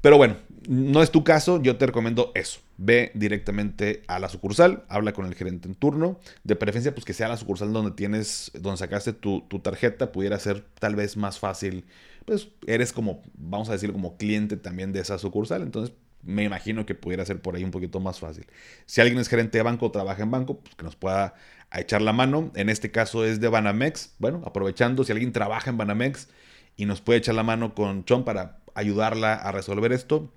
Pero 0.00 0.18
bueno, 0.18 0.36
no 0.68 1.02
es 1.02 1.10
tu 1.10 1.24
caso, 1.24 1.62
yo 1.62 1.76
te 1.76 1.86
recomiendo 1.86 2.32
eso. 2.34 2.60
Ve 2.78 3.10
directamente 3.14 4.02
a 4.06 4.18
la 4.18 4.28
sucursal, 4.28 4.84
habla 4.88 5.12
con 5.12 5.26
el 5.26 5.34
gerente 5.34 5.68
en 5.68 5.74
turno. 5.74 6.20
De 6.44 6.56
preferencia, 6.56 6.94
pues 6.94 7.04
que 7.04 7.14
sea 7.14 7.28
la 7.28 7.36
sucursal 7.36 7.72
donde 7.72 7.92
tienes, 7.92 8.50
donde 8.54 8.76
sacaste 8.76 9.12
tu, 9.12 9.40
tarjeta, 9.62 10.12
pudiera 10.12 10.38
ser 10.38 10.64
tal 10.78 10.94
vez 10.94 11.16
más 11.16 11.38
fácil. 11.38 11.86
Pues 12.26 12.48
eres 12.66 12.92
como, 12.92 13.22
vamos 13.34 13.68
a 13.70 13.72
decir, 13.72 13.92
como 13.92 14.16
cliente 14.16 14.56
también 14.56 14.92
de 14.92 15.00
esa 15.00 15.18
sucursal. 15.18 15.62
Entonces, 15.62 15.94
me 16.22 16.44
imagino 16.44 16.84
que 16.84 16.94
pudiera 16.94 17.24
ser 17.24 17.40
por 17.40 17.56
ahí 17.56 17.64
un 17.64 17.70
poquito 17.70 18.00
más 18.00 18.18
fácil. 18.18 18.46
Si 18.84 19.00
alguien 19.00 19.18
es 19.18 19.28
gerente 19.28 19.58
de 19.58 19.62
banco 19.62 19.86
o 19.86 19.90
trabaja 19.90 20.22
en 20.22 20.30
banco, 20.30 20.58
pues 20.60 20.74
que 20.74 20.84
nos 20.84 20.96
pueda 20.96 21.34
echar 21.72 22.02
la 22.02 22.12
mano. 22.12 22.50
En 22.56 22.68
este 22.68 22.90
caso 22.90 23.24
es 23.24 23.40
de 23.40 23.48
Banamex. 23.48 24.16
Bueno, 24.18 24.42
aprovechando, 24.44 25.04
si 25.04 25.12
alguien 25.12 25.32
trabaja 25.32 25.70
en 25.70 25.78
Banamex 25.78 26.28
y 26.76 26.84
nos 26.84 27.00
puede 27.00 27.20
echar 27.20 27.34
la 27.34 27.42
mano 27.42 27.74
con 27.74 28.04
Chon 28.04 28.24
para 28.24 28.58
ayudarla 28.74 29.34
a 29.34 29.52
resolver 29.52 29.92
esto, 29.92 30.32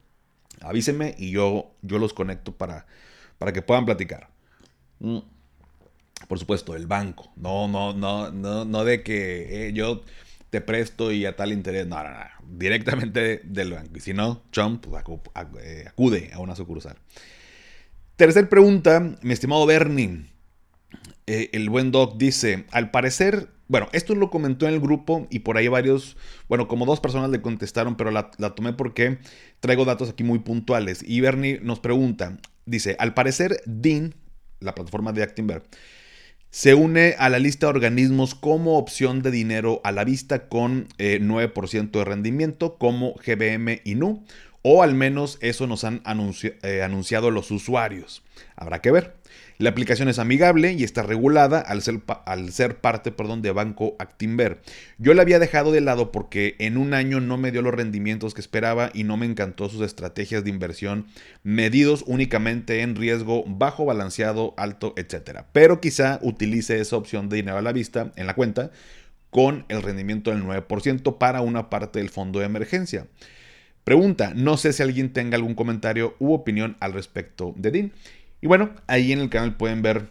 avísenme 0.62 1.16
y 1.18 1.32
yo, 1.32 1.76
yo 1.82 2.00
los 2.00 2.14
conecto 2.14 2.52
para, 2.52 2.86
para 3.38 3.54
que 3.54 3.62
puedan 3.62 3.86
platicar. 3.86 4.30
Mm. 5.00 5.20
Por 6.28 6.38
supuesto, 6.38 6.76
el 6.76 6.86
banco. 6.86 7.32
No, 7.36 7.68
no, 7.68 7.94
no, 7.94 8.32
no, 8.32 8.66
no 8.66 8.84
de 8.84 9.04
que 9.04 9.68
eh, 9.68 9.74
yo 9.74 10.04
te 10.50 10.62
presto 10.62 11.12
y 11.12 11.26
a 11.26 11.36
tal 11.36 11.52
interés. 11.52 11.88
No, 11.88 12.04
no, 12.04 12.10
no. 12.10 12.26
Directamente 12.48 13.42
del 13.44 13.74
banco. 13.74 13.92
Y 13.96 14.00
si 14.00 14.14
no, 14.14 14.44
Trump 14.52 14.86
pues, 14.86 15.04
eh, 15.62 15.86
acude 15.88 16.32
a 16.34 16.40
una 16.40 16.56
sucursal. 16.56 16.98
Tercer 18.16 18.50
pregunta, 18.50 19.18
mi 19.22 19.34
estimado 19.34 19.66
Bernie. 19.66 20.26
Eh, 21.26 21.50
el 21.54 21.70
buen 21.70 21.92
Doc 21.92 22.18
dice, 22.18 22.66
al 22.72 22.92
parecer 22.92 23.50
bueno, 23.70 23.88
esto 23.94 24.16
lo 24.16 24.32
comentó 24.32 24.68
en 24.68 24.74
el 24.74 24.80
grupo 24.80 25.28
y 25.30 25.40
por 25.40 25.56
ahí 25.56 25.68
varios, 25.68 26.18
bueno, 26.50 26.68
como 26.68 26.88
dos 26.88 27.00
personas 27.00 27.30
le 27.30 27.40
contestaron, 27.40 27.96
pero 27.96 28.10
la, 28.10 28.32
tomé 28.32 28.74
porque 28.74 29.20
traigo 29.60 29.86
datos 29.86 30.10
aquí 30.10 30.24
muy 30.24 30.40
puntuales. 30.40 31.04
Y 31.08 31.22
Bernie 31.22 31.60
nos 31.62 31.80
pregunta, 31.80 32.40
dice, 32.66 32.96
al 32.98 33.14
parecer 33.14 33.62
DIN, 33.68 34.16
la 34.60 34.74
plataforma 34.74 35.14
de 35.14 35.22
Actinver, 35.22 35.62
se 36.50 36.74
une 36.74 37.14
a 37.20 37.30
la 37.30 37.38
lista 37.38 37.68
de 37.68 37.74
organismos 37.74 38.34
como 38.34 38.80
opción 38.80 39.22
de 39.22 39.30
dinero 39.30 39.82
a 39.84 39.92
la 39.92 40.04
vista 40.04 40.50
con 40.50 40.88
9% 40.98 41.74
eh, 41.84 41.90
de 41.92 42.06
rendimiento 42.06 42.80
como 42.80 43.14
GBM 43.24 43.82
y 43.84 43.94
NU, 43.94 44.26
o 44.64 44.82
al 44.82 44.96
menos 44.96 45.38
eso 45.42 45.68
nos 45.68 45.84
han 45.84 46.02
eh, 46.64 46.82
anunciado 46.82 47.30
los 47.30 47.52
usuarios. 47.52 48.24
Habrá 48.56 48.82
que 48.82 48.90
ver. 48.90 49.19
La 49.60 49.72
aplicación 49.72 50.08
es 50.08 50.20
amigable 50.20 50.72
y 50.72 50.86
está 50.86 51.04
regulada 51.04 51.60
al 51.60 51.82
ser, 51.82 52.00
al 52.26 52.54
ser 52.54 52.78
parte 52.80 53.12
perdón, 53.12 53.42
de 53.42 53.52
Banco 53.52 53.98
Actinver. 54.00 54.62
Yo 54.98 55.14
la 55.14 55.24
había 55.24 55.38
dejado 55.38 55.74
de 55.74 55.82
lado 55.82 56.14
porque 56.14 56.56
en 56.60 56.78
un 56.78 56.94
año 56.94 57.20
no 57.20 57.36
me 57.36 57.52
dio 57.52 57.62
los 57.62 57.74
rendimientos 57.74 58.34
que 58.34 58.40
esperaba 58.40 58.90
y 58.94 59.04
no 59.04 59.18
me 59.18 59.26
encantó 59.26 59.68
sus 59.68 59.82
estrategias 59.82 60.46
de 60.46 60.50
inversión 60.50 61.08
medidos 61.44 62.06
únicamente 62.08 62.84
en 62.84 62.96
riesgo 62.96 63.44
bajo, 63.48 63.84
balanceado, 63.84 64.54
alto, 64.56 64.94
etc. 64.96 65.42
Pero 65.52 65.82
quizá 65.82 66.20
utilice 66.22 66.80
esa 66.80 66.96
opción 66.96 67.28
de 67.28 67.36
dinero 67.36 67.58
a 67.58 67.62
la 67.62 67.74
vista 67.74 68.14
en 68.16 68.28
la 68.28 68.36
cuenta 68.36 68.72
con 69.30 69.66
el 69.68 69.82
rendimiento 69.82 70.32
del 70.32 70.42
9% 70.42 71.18
para 71.18 71.42
una 71.42 71.70
parte 71.70 72.00
del 72.00 72.10
fondo 72.10 72.40
de 72.40 72.46
emergencia. 72.46 73.08
Pregunta, 73.84 74.34
no 74.36 74.56
sé 74.56 74.72
si 74.72 74.84
alguien 74.84 75.14
tenga 75.14 75.36
algún 75.36 75.56
comentario 75.56 76.16
u 76.20 76.34
opinión 76.34 76.78
al 76.80 76.94
respecto 76.94 77.54
de 77.58 77.72
DIN. 77.72 77.94
Y 78.42 78.48
bueno, 78.48 78.72
ahí 78.88 79.12
en 79.12 79.20
el 79.20 79.30
canal 79.30 79.56
pueden 79.56 79.82
ver 79.82 80.08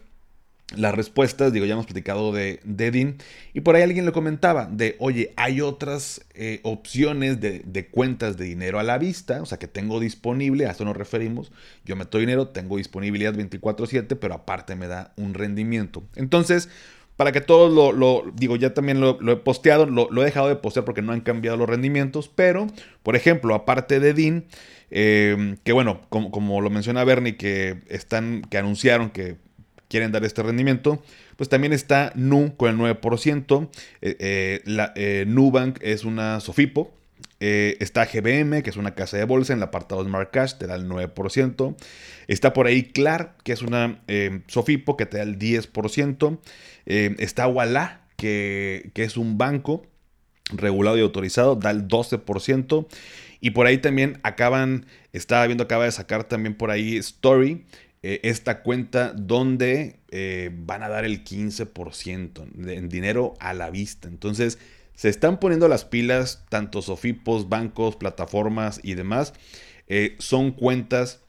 las 0.77 0.95
respuestas, 0.95 1.51
digo, 1.53 1.65
ya 1.65 1.73
hemos 1.73 1.87
platicado 1.87 2.31
de, 2.31 2.61
de 2.63 3.17
y 3.55 3.61
por 3.61 3.75
ahí 3.75 3.83
alguien 3.83 4.05
le 4.05 4.13
comentaba 4.13 4.67
de, 4.67 4.97
oye, 4.99 5.33
hay 5.37 5.63
otras 5.63 6.27
eh, 6.35 6.61
opciones 6.63 7.41
de, 7.41 7.89
cuentas 7.91 8.37
de 8.37 8.45
dinero 8.45 8.79
a 8.79 8.83
la 8.83 8.99
vista, 8.99 9.41
o 9.41 9.47
sea, 9.47 9.59
que 9.59 9.67
tengo 9.67 9.99
disponible, 9.99 10.67
a 10.67 10.73
eso 10.73 10.85
nos 10.85 10.97
referimos, 10.97 11.53
yo 11.87 11.97
meto 11.97 12.19
dinero, 12.19 12.49
tengo 12.49 12.77
disponibilidad 12.77 13.33
24/7, 13.33 14.19
pero 14.21 14.35
aparte 14.35 14.77
me 14.77 14.89
da 14.89 15.15
un 15.17 15.33
rendimiento. 15.33 16.03
Entonces, 16.17 16.69
para 17.19 17.33
que 17.33 17.43
todos 17.43 17.71
lo, 17.71 18.25
digo, 18.35 18.57
ya 18.57 18.73
también 18.73 19.01
lo, 19.01 19.19
he 19.31 19.37
posteado, 19.37 19.85
lo, 19.85 20.23
he 20.23 20.25
dejado 20.25 20.49
de 20.49 20.57
postear 20.57 20.87
porque 20.87 21.03
no 21.03 21.13
han 21.13 21.21
cambiado 21.21 21.59
los 21.59 21.69
rendimientos, 21.69 22.31
pero, 22.35 22.67
por 23.03 23.15
ejemplo, 23.15 23.55
aparte 23.55 24.01
de 24.01 24.15
DIN, 24.15 24.47
Em, 24.91 25.57
que 25.65 25.73
bueno, 25.73 26.01
como, 26.09 26.61
lo 26.61 26.71
menciona 26.71 27.05
Bernie, 27.05 27.37
que 27.37 27.83
están, 27.89 28.43
que 28.43 28.59
anunciaron 28.59 29.11
que 29.11 29.37
quieren 29.89 30.13
dar 30.13 30.25
este 30.25 30.43
rendimiento, 30.43 31.03
pues 31.37 31.49
también 31.49 31.73
está 31.73 32.13
Nu 32.15 32.57
con 32.57 32.71
el 32.71 32.77
9%, 32.77 33.69
eh, 34.01 34.17
eh, 34.19 34.63
la, 34.65 34.93
eh, 34.97 35.25
Nubank 35.27 35.79
es 35.83 36.05
una 36.05 36.41
Sofipo, 36.41 36.93
está 37.41 38.07
GBM, 38.07 38.63
que 38.63 38.71
es 38.71 38.77
una 38.77 38.95
casa 38.95 39.17
de 39.17 39.25
bolsa 39.25 39.53
en 39.53 39.61
el 39.61 39.63
apartado 39.63 40.05
Smart 40.05 40.31
Cash, 40.31 40.55
te 40.55 40.67
da 40.67 40.75
el 40.75 40.89
9%. 40.89 41.77
Está 42.27 42.53
por 42.53 42.67
ahí 42.67 42.83
Clar, 42.85 43.37
que 43.45 43.53
es 43.53 43.63
una 43.63 44.01
Sofipo, 44.49 44.97
que 44.97 45.07
te 45.07 45.19
da 45.19 45.23
el 45.23 45.39
10%. 45.39 46.39
está 46.87 47.47
Walla, 47.47 48.01
que, 48.17 48.91
que 48.95 49.05
es 49.05 49.17
un 49.17 49.39
banco 49.39 49.87
regulado 50.53 50.99
y 50.99 51.01
autorizado, 51.01 51.57
da 51.57 51.71
el 51.71 51.89
12%. 51.89 52.87
Y 53.41 53.51
por 53.51 53.67
ahí 53.67 53.79
también 53.79 54.19
acaban, 54.23 54.87
estaba 55.13 55.47
viendo, 55.47 55.65
acaba 55.65 55.85
de 55.85 55.93
sacar 55.93 56.25
también 56.25 56.55
por 56.55 56.71
ahí 56.71 56.97
Story, 56.97 57.65
eh, 58.03 58.21
esta 58.25 58.63
cuenta 58.63 59.13
donde 59.13 60.01
eh, 60.11 60.51
van 60.53 60.83
a 60.83 60.89
dar 60.89 61.05
el 61.05 61.25
15% 61.25 62.69
en 62.69 62.89
dinero 62.89 63.35
a 63.41 63.55
la 63.55 63.71
vista. 63.71 64.09
Entonces, 64.09 64.59
se 64.99 65.09
están 65.09 65.39
poniendo 65.39 65.69
las 65.69 65.85
pilas, 65.85 66.45
tanto 66.49 66.83
Sofipos, 66.83 67.49
bancos, 67.49 67.95
plataformas 67.95 68.81
y 68.83 68.95
demás. 68.95 69.33
Eh, 69.87 70.17
son 70.19 70.51
cuentas 70.51 71.21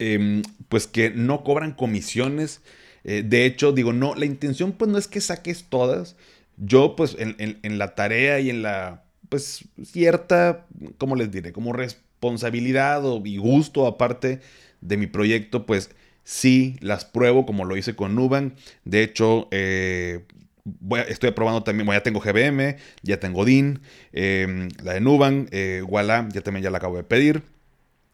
em, 0.00 0.42
pues 0.68 0.88
que 0.88 1.10
no 1.10 1.44
cobran 1.44 1.72
comisiones. 1.72 2.60
de 3.04 3.46
hecho, 3.46 3.72
digo, 3.72 3.92
no, 3.92 4.14
la 4.14 4.26
intención 4.26 4.72
pues 4.72 4.90
no 4.90 4.98
es 4.98 5.06
que 5.06 5.20
saques 5.20 5.66
todas. 5.68 6.16
Yo 6.56 6.96
pues 6.96 7.16
en 7.18 7.78
la 7.78 7.94
tarea 7.94 8.40
y 8.40 8.50
en 8.50 8.62
la 8.62 9.04
pues 9.32 9.64
cierta, 9.82 10.66
¿cómo 10.98 11.16
les 11.16 11.30
diré? 11.30 11.52
Como 11.52 11.72
responsabilidad 11.72 13.02
o, 13.06 13.22
y 13.24 13.38
gusto 13.38 13.86
aparte 13.86 14.40
de 14.82 14.98
mi 14.98 15.06
proyecto, 15.06 15.64
pues 15.64 15.90
sí 16.22 16.76
las 16.80 17.06
pruebo 17.06 17.46
como 17.46 17.64
lo 17.64 17.78
hice 17.78 17.96
con 17.96 18.14
Nubank. 18.14 18.52
De 18.84 19.02
hecho, 19.02 19.48
eh, 19.50 20.26
estoy 21.08 21.32
probando 21.32 21.62
también, 21.62 21.88
ya 21.90 22.02
tengo 22.02 22.20
GBM, 22.20 22.76
ya 23.02 23.18
tengo 23.18 23.44
DIN, 23.44 23.80
em, 24.12 24.68
la 24.82 24.94
de 24.94 25.00
Nubank, 25.00 25.48
eh, 25.50 25.82
ya 26.32 26.40
también 26.42 26.62
ya 26.62 26.70
la 26.70 26.78
acabo 26.78 26.96
de 26.96 27.04
pedir. 27.04 27.42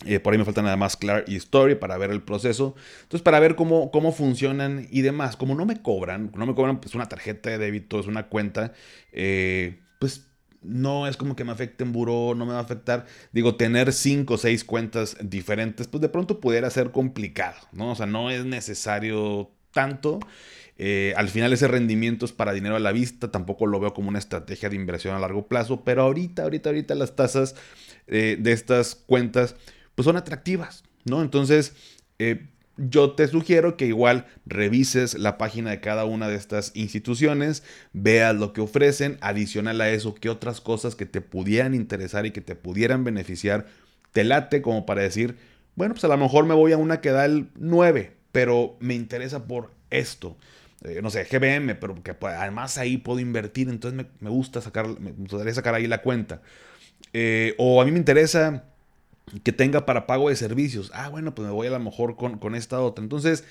Eh, 0.07 0.21
por 0.21 0.33
ahí 0.33 0.39
me 0.39 0.45
faltan 0.45 0.65
nada 0.65 0.77
más 0.77 0.97
Clar 0.97 1.25
y 1.27 1.35
Story 1.37 1.75
para 1.75 1.99
ver 1.99 2.11
el 2.11 2.23
proceso. 2.23 2.77
Entonces, 3.03 3.23
para 3.23 3.41
ver 3.41 3.57
cómo, 3.57 3.91
cómo 3.91 4.13
funcionan 4.13 4.87
y 4.91 5.03
demás. 5.03 5.37
Como 5.37 5.57
no 5.57 5.67
me 5.67 5.83
cobran, 5.83 6.31
no 6.37 6.47
me 6.47 6.55
cobran 6.55 6.81
pues 6.81 6.95
una 6.95 7.07
tarjeta 7.09 7.51
de 7.51 7.59
débito, 7.59 7.99
es 7.99 8.07
una 8.07 8.29
cuenta, 8.29 8.73
eh, 9.13 9.81
pues 9.99 10.29
no 10.63 11.09
es 11.09 11.17
como 11.17 11.35
que 11.35 11.45
me 11.45 11.53
afecte 11.53 11.83
en 11.85 11.93
buró, 11.93 12.35
no 12.37 12.47
me 12.47 12.53
va 12.53 12.59
a 12.59 12.63
afectar. 12.63 13.07
Digo, 13.33 13.57
tener 13.57 13.93
cinco 13.93 14.35
o 14.35 14.39
seis 14.39 14.65
cuentas 14.65 15.17
diferentes, 15.21 15.89
pues 15.89 16.01
de 16.01 16.09
pronto 16.09 16.41
pudiera 16.41 16.71
ser 16.71 16.93
complicado, 16.93 17.57
¿no? 17.73 17.91
O 17.93 17.95
sea, 17.97 18.07
no 18.07 18.31
es 18.31 18.45
necesario 18.45 19.51
tanto. 19.73 20.21
Eh, 20.77 21.13
al 21.17 21.29
final 21.29 21.53
ese 21.53 21.67
rendimiento 21.67 22.25
es 22.25 22.33
para 22.33 22.53
dinero 22.53 22.77
a 22.77 22.81
la 22.81 22.93
vista, 22.93 23.31
tampoco 23.33 23.67
lo 23.67 23.81
veo 23.81 23.95
como 23.95 24.09
una 24.09 24.21
estrategia 24.21 24.69
de 24.69 24.77
inversión 24.77 25.15
a 25.15 25.19
largo 25.19 25.49
plazo, 25.49 25.85
pero 25.85 26.03
ahorita, 26.03 26.45
ahorita, 26.45 26.69
ahorita 26.71 26.95
las 26.95 27.17
tasas 27.17 27.57
eh, 28.07 28.37
de 28.39 28.53
estas 28.53 28.95
cuentas 28.95 29.57
pues 29.97 30.05
son 30.05 30.17
atractivas, 30.17 30.85
¿no? 31.05 31.21
Entonces, 31.23 31.75
eh, 32.21 32.47
yo 32.77 33.13
te 33.13 33.27
sugiero 33.27 33.77
que 33.77 33.87
igual 33.87 34.27
revises 34.47 35.15
la 35.15 35.37
página 35.37 35.71
de 35.71 35.81
cada 35.81 36.05
una 36.05 36.29
de 36.29 36.37
estas 36.37 36.71
instituciones, 36.75 37.65
veas 37.93 38.37
lo 38.37 38.53
que 38.53 38.61
ofrecen, 38.61 39.19
adicional 39.21 39.81
a 39.81 39.91
eso, 39.91 40.15
qué 40.15 40.31
otras 40.31 40.61
cosas 40.61 40.95
que 40.95 41.07
te 41.07 41.21
pudieran 41.21 41.75
interesar 41.75 42.25
y 42.25 42.31
que 42.31 42.41
te 42.41 42.55
pudieran 42.55 43.03
beneficiar, 43.03 43.67
te 44.13 44.23
late 44.23 44.63
como 44.63 44.87
para 44.87 45.03
decir, 45.03 45.37
bueno, 45.75 45.95
pues 45.95 46.05
a 46.05 46.09
lo 46.09 46.17
mejor 46.17 46.47
me 46.47 46.55
voy 46.55 46.73
a 46.73 46.77
una 46.77 47.01
que 47.01 47.11
da 47.11 47.25
el 47.25 47.51
9, 47.57 48.17
pero 48.39 48.77
me 48.79 48.95
interesa 48.95 49.49
por 49.49 49.73
esto. 49.91 50.37
Eh, 50.85 51.01
no 51.03 51.11
sé, 51.11 51.25
GBM, 51.25 51.75
pero 51.75 52.01
que 52.05 52.15
además 52.21 52.79
ahí 52.79 52.97
puedo 52.97 53.19
invertir, 53.19 53.69
entonces 53.69 54.07
me, 54.21 54.31
gusta 54.31 54.61
sacar, 54.61 54.87
me 55.01 55.11
gustaría 55.11 55.53
sacar 55.53 55.75
ahí 55.75 55.89
la 55.89 56.03
cuenta. 56.03 56.41
Eh, 57.13 57.57
o 57.59 57.83
a 57.83 57.85
mí 57.85 57.91
me 57.91 57.99
interesa 57.99 58.63
que 59.43 59.51
tenga 59.51 59.87
para 59.87 60.07
pago 60.07 60.29
de 60.29 60.37
servicios. 60.37 60.93
Ah, 60.95 61.09
bueno, 61.09 61.35
pues 61.35 61.49
me 61.49 61.53
voy 61.53 61.67
a 61.67 61.71
lo 61.71 61.81
mejor 61.81 62.15
con, 62.15 62.55
esta 62.55 62.81
otra. 62.81 63.03
Entonces, 63.03 63.43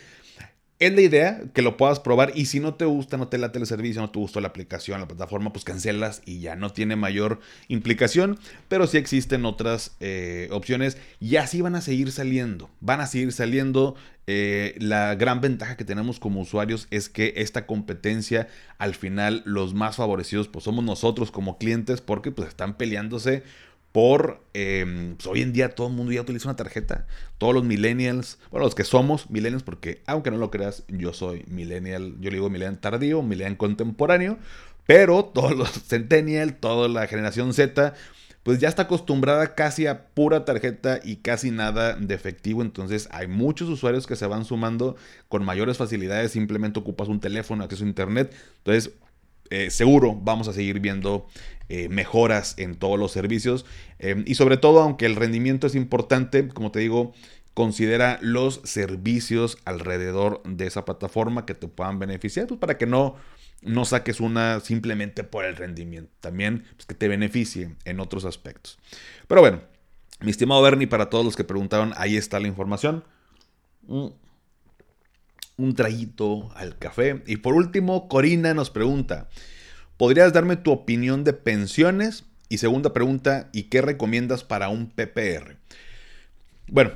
es 0.79 0.93
la 0.93 1.01
idea 1.01 1.41
que 1.53 1.63
lo 1.63 1.75
puedas 1.75 1.99
probar 1.99 2.31
y 2.35 2.45
si 2.45 2.59
no 2.59 2.75
te 2.75 2.85
gusta, 2.85 3.17
no 3.17 3.29
te 3.29 3.39
late 3.39 3.57
el 3.57 3.65
servicio, 3.65 4.01
no 4.01 4.11
te 4.11 4.19
gustó 4.19 4.41
la 4.41 4.49
aplicación, 4.49 4.99
la 4.99 5.07
plataforma, 5.07 5.51
pues 5.51 5.65
cancelas 5.65 6.21
y 6.25 6.39
ya 6.39 6.55
no 6.55 6.71
tiene 6.71 6.95
mayor 6.95 7.39
implicación, 7.67 8.37
pero 8.67 8.85
sí 8.85 8.97
existen 8.97 9.45
otras 9.45 9.95
eh, 9.99 10.49
opciones 10.51 10.97
y 11.19 11.37
así 11.37 11.61
van 11.61 11.75
a 11.75 11.81
seguir 11.81 12.11
saliendo, 12.11 12.69
van 12.79 13.01
a 13.01 13.07
seguir 13.07 13.31
saliendo. 13.31 13.95
Eh, 14.29 14.75
la 14.79 15.15
gran 15.15 15.39
ventaja 15.39 15.77
que 15.77 15.85
tenemos 15.85 16.19
como 16.19 16.41
usuarios 16.41 16.87
es 16.91 17.07
que 17.07 17.35
esta 17.37 17.65
competencia 17.65 18.49
al 18.77 18.93
final 18.93 19.41
los 19.45 19.73
más 19.73 19.95
favorecidos 19.95 20.49
pues 20.49 20.65
somos 20.65 20.83
nosotros 20.83 21.31
como 21.31 21.57
clientes 21.57 22.01
porque 22.01 22.31
pues 22.31 22.49
están 22.49 22.75
peleándose 22.75 23.43
por, 23.97 24.43
em, 24.53 25.15
pues 25.15 25.25
hoy 25.25 25.41
en 25.41 25.53
día 25.53 25.73
todo 25.73 25.87
el 25.87 25.93
mundo 25.93 26.11
ya 26.11 26.21
utiliza 26.21 26.47
una 26.47 26.55
tarjeta. 26.55 27.07
Todos 27.39 27.55
los 27.55 27.63
millennials, 27.63 28.37
bueno, 28.51 28.65
los 28.65 28.75
que 28.75 28.83
somos 28.83 29.31
millennials, 29.31 29.63
porque 29.63 30.03
aunque 30.05 30.29
no 30.29 30.37
lo 30.37 30.51
creas, 30.51 30.83
yo 30.87 31.13
soy 31.13 31.45
millennial, 31.47 32.13
yo 32.19 32.29
le 32.29 32.35
digo 32.35 32.47
millennial 32.51 32.77
tardío, 32.77 33.23
millennial 33.23 33.57
contemporáneo, 33.57 34.37
pero 34.85 35.25
todos 35.25 35.57
los 35.57 35.71
centennial, 35.87 36.57
toda 36.57 36.87
la 36.89 37.07
generación 37.07 37.55
Z, 37.55 37.95
pues 38.43 38.59
ya 38.59 38.69
está 38.69 38.83
acostumbrada 38.83 39.55
casi 39.55 39.87
a 39.87 40.09
pura 40.09 40.45
tarjeta 40.45 40.99
y 41.03 41.15
casi 41.15 41.49
nada 41.49 41.95
de 41.95 42.13
efectivo. 42.13 42.61
Entonces 42.61 43.09
hay 43.11 43.25
muchos 43.25 43.67
usuarios 43.67 44.05
que 44.05 44.15
se 44.15 44.27
van 44.27 44.45
sumando 44.45 44.95
con 45.27 45.43
mayores 45.43 45.77
facilidades. 45.77 46.33
Simplemente 46.33 46.77
ocupas 46.77 47.07
un 47.07 47.19
teléfono, 47.19 47.63
acceso 47.63 47.83
a 47.83 47.87
internet. 47.87 48.31
Entonces, 48.59 48.93
eh, 49.49 49.69
seguro 49.69 50.13
vamos 50.13 50.47
a 50.49 50.53
seguir 50.53 50.81
viendo 50.81 51.27
eh, 51.69 51.89
mejoras 51.89 52.55
en 52.57 52.75
todos 52.75 52.97
los 52.97 53.11
servicios. 53.11 53.65
Em, 53.99 54.23
y 54.27 54.35
sobre 54.35 54.57
todo, 54.57 54.81
aunque 54.81 55.05
el 55.05 55.15
rendimiento 55.15 55.67
es 55.67 55.75
importante, 55.75 56.47
como 56.47 56.71
te 56.71 56.79
digo, 56.79 57.13
considera 57.53 58.19
los 58.21 58.61
servicios 58.63 59.57
alrededor 59.65 60.43
de 60.43 60.67
esa 60.67 60.85
plataforma 60.85 61.45
que 61.45 61.55
te 61.55 61.67
puedan 61.67 61.97
beneficiar, 61.97 62.47
pues 62.47 62.59
para 62.59 62.77
que 62.77 62.85
no, 62.85 63.15
no 63.61 63.83
saques 63.83 64.19
una 64.19 64.59
simplemente 64.59 65.23
por 65.23 65.43
el 65.43 65.55
rendimiento. 65.55 66.11
También 66.21 66.65
pues, 66.75 66.85
que 66.85 66.95
te 66.95 67.07
beneficie 67.07 67.75
en 67.83 67.99
otros 67.99 68.25
aspectos. 68.25 68.77
Pero 69.27 69.41
bueno, 69.41 69.61
mi 70.19 70.31
estimado 70.31 70.61
Bernie, 70.61 70.87
para 70.87 71.09
todos 71.09 71.25
los 71.25 71.35
que 71.35 71.43
preguntaron, 71.43 71.93
ahí 71.97 72.15
está 72.15 72.39
la 72.39 72.47
información. 72.47 73.03
Mm. 73.87 74.07
Un 75.57 75.75
traguito 75.75 76.51
al 76.55 76.77
café. 76.77 77.23
Y 77.25 77.37
por 77.37 77.55
último, 77.55 78.07
Corina 78.07 78.53
nos 78.53 78.69
pregunta. 78.69 79.29
¿Podrías 79.97 80.31
darme 80.33 80.55
tu 80.55 80.71
opinión 80.71 81.23
de 81.23 81.33
pensiones? 81.33 82.25
Y 82.49 82.59
segunda 82.59 82.93
pregunta, 82.93 83.49
¿y 83.51 83.63
qué 83.63 83.81
recomiendas 83.81 84.43
para 84.43 84.69
un 84.69 84.89
PPR? 84.89 85.57
Bueno, 86.67 86.91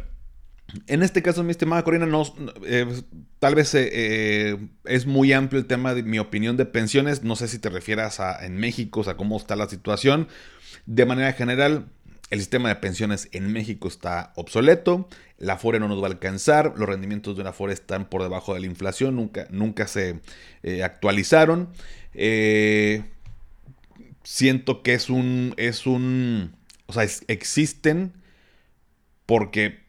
en 0.88 1.04
este 1.04 1.22
caso, 1.22 1.44
mi 1.44 1.52
estimada 1.52 1.84
Corina, 1.84 2.06
no, 2.06 2.24
eh, 2.66 3.02
tal 3.40 3.56
vez 3.56 3.74
eh, 3.76 3.90
eh, 3.92 4.58
es 4.86 5.06
muy 5.06 5.34
amplio 5.34 5.60
el 5.60 5.68
tema 5.68 5.94
de 5.94 6.04
mi 6.04 6.20
opinión 6.20 6.58
de 6.58 6.66
pensiones. 6.66 7.24
No 7.24 7.36
sé 7.36 7.48
si 7.48 7.60
te 7.60 7.70
refieras 7.70 8.20
a 8.20 8.46
en 8.46 8.58
México, 8.58 9.04
a 9.10 9.18
cómo 9.18 9.38
está 9.38 9.56
la 9.56 9.68
situación. 9.68 10.28
De 10.86 11.06
manera 11.06 11.34
general, 11.34 11.88
el 12.32 12.40
sistema 12.40 12.70
de 12.70 12.76
pensiones 12.78 13.30
en 13.32 13.52
México 13.54 13.88
está 13.88 14.34
obsoleto, 14.36 15.08
la 15.38 15.58
FORE 15.58 15.80
no 15.80 15.88
nos 15.88 16.02
va 16.02 16.08
a 16.08 16.12
alcanzar, 16.12 16.74
los 16.76 16.90
rendimientos 16.90 17.36
de 17.36 17.42
una 17.42 17.54
FORE 17.54 17.74
están 17.74 18.10
por 18.10 18.24
debajo 18.24 18.56
de 18.56 18.62
la 18.62 18.66
inflación, 18.66 19.16
nunca, 19.16 19.48
nunca 19.52 19.88
se 19.88 20.22
actualizaron. 20.84 21.70
Eh, 22.14 23.04
siento 24.24 24.84
que 24.84 24.94
es 24.94 25.10
un, 25.10 25.54
es 25.58 25.86
un, 25.86 26.56
o 26.88 26.94
sea, 26.94 27.04
existen 27.28 28.14
porque 29.26 29.80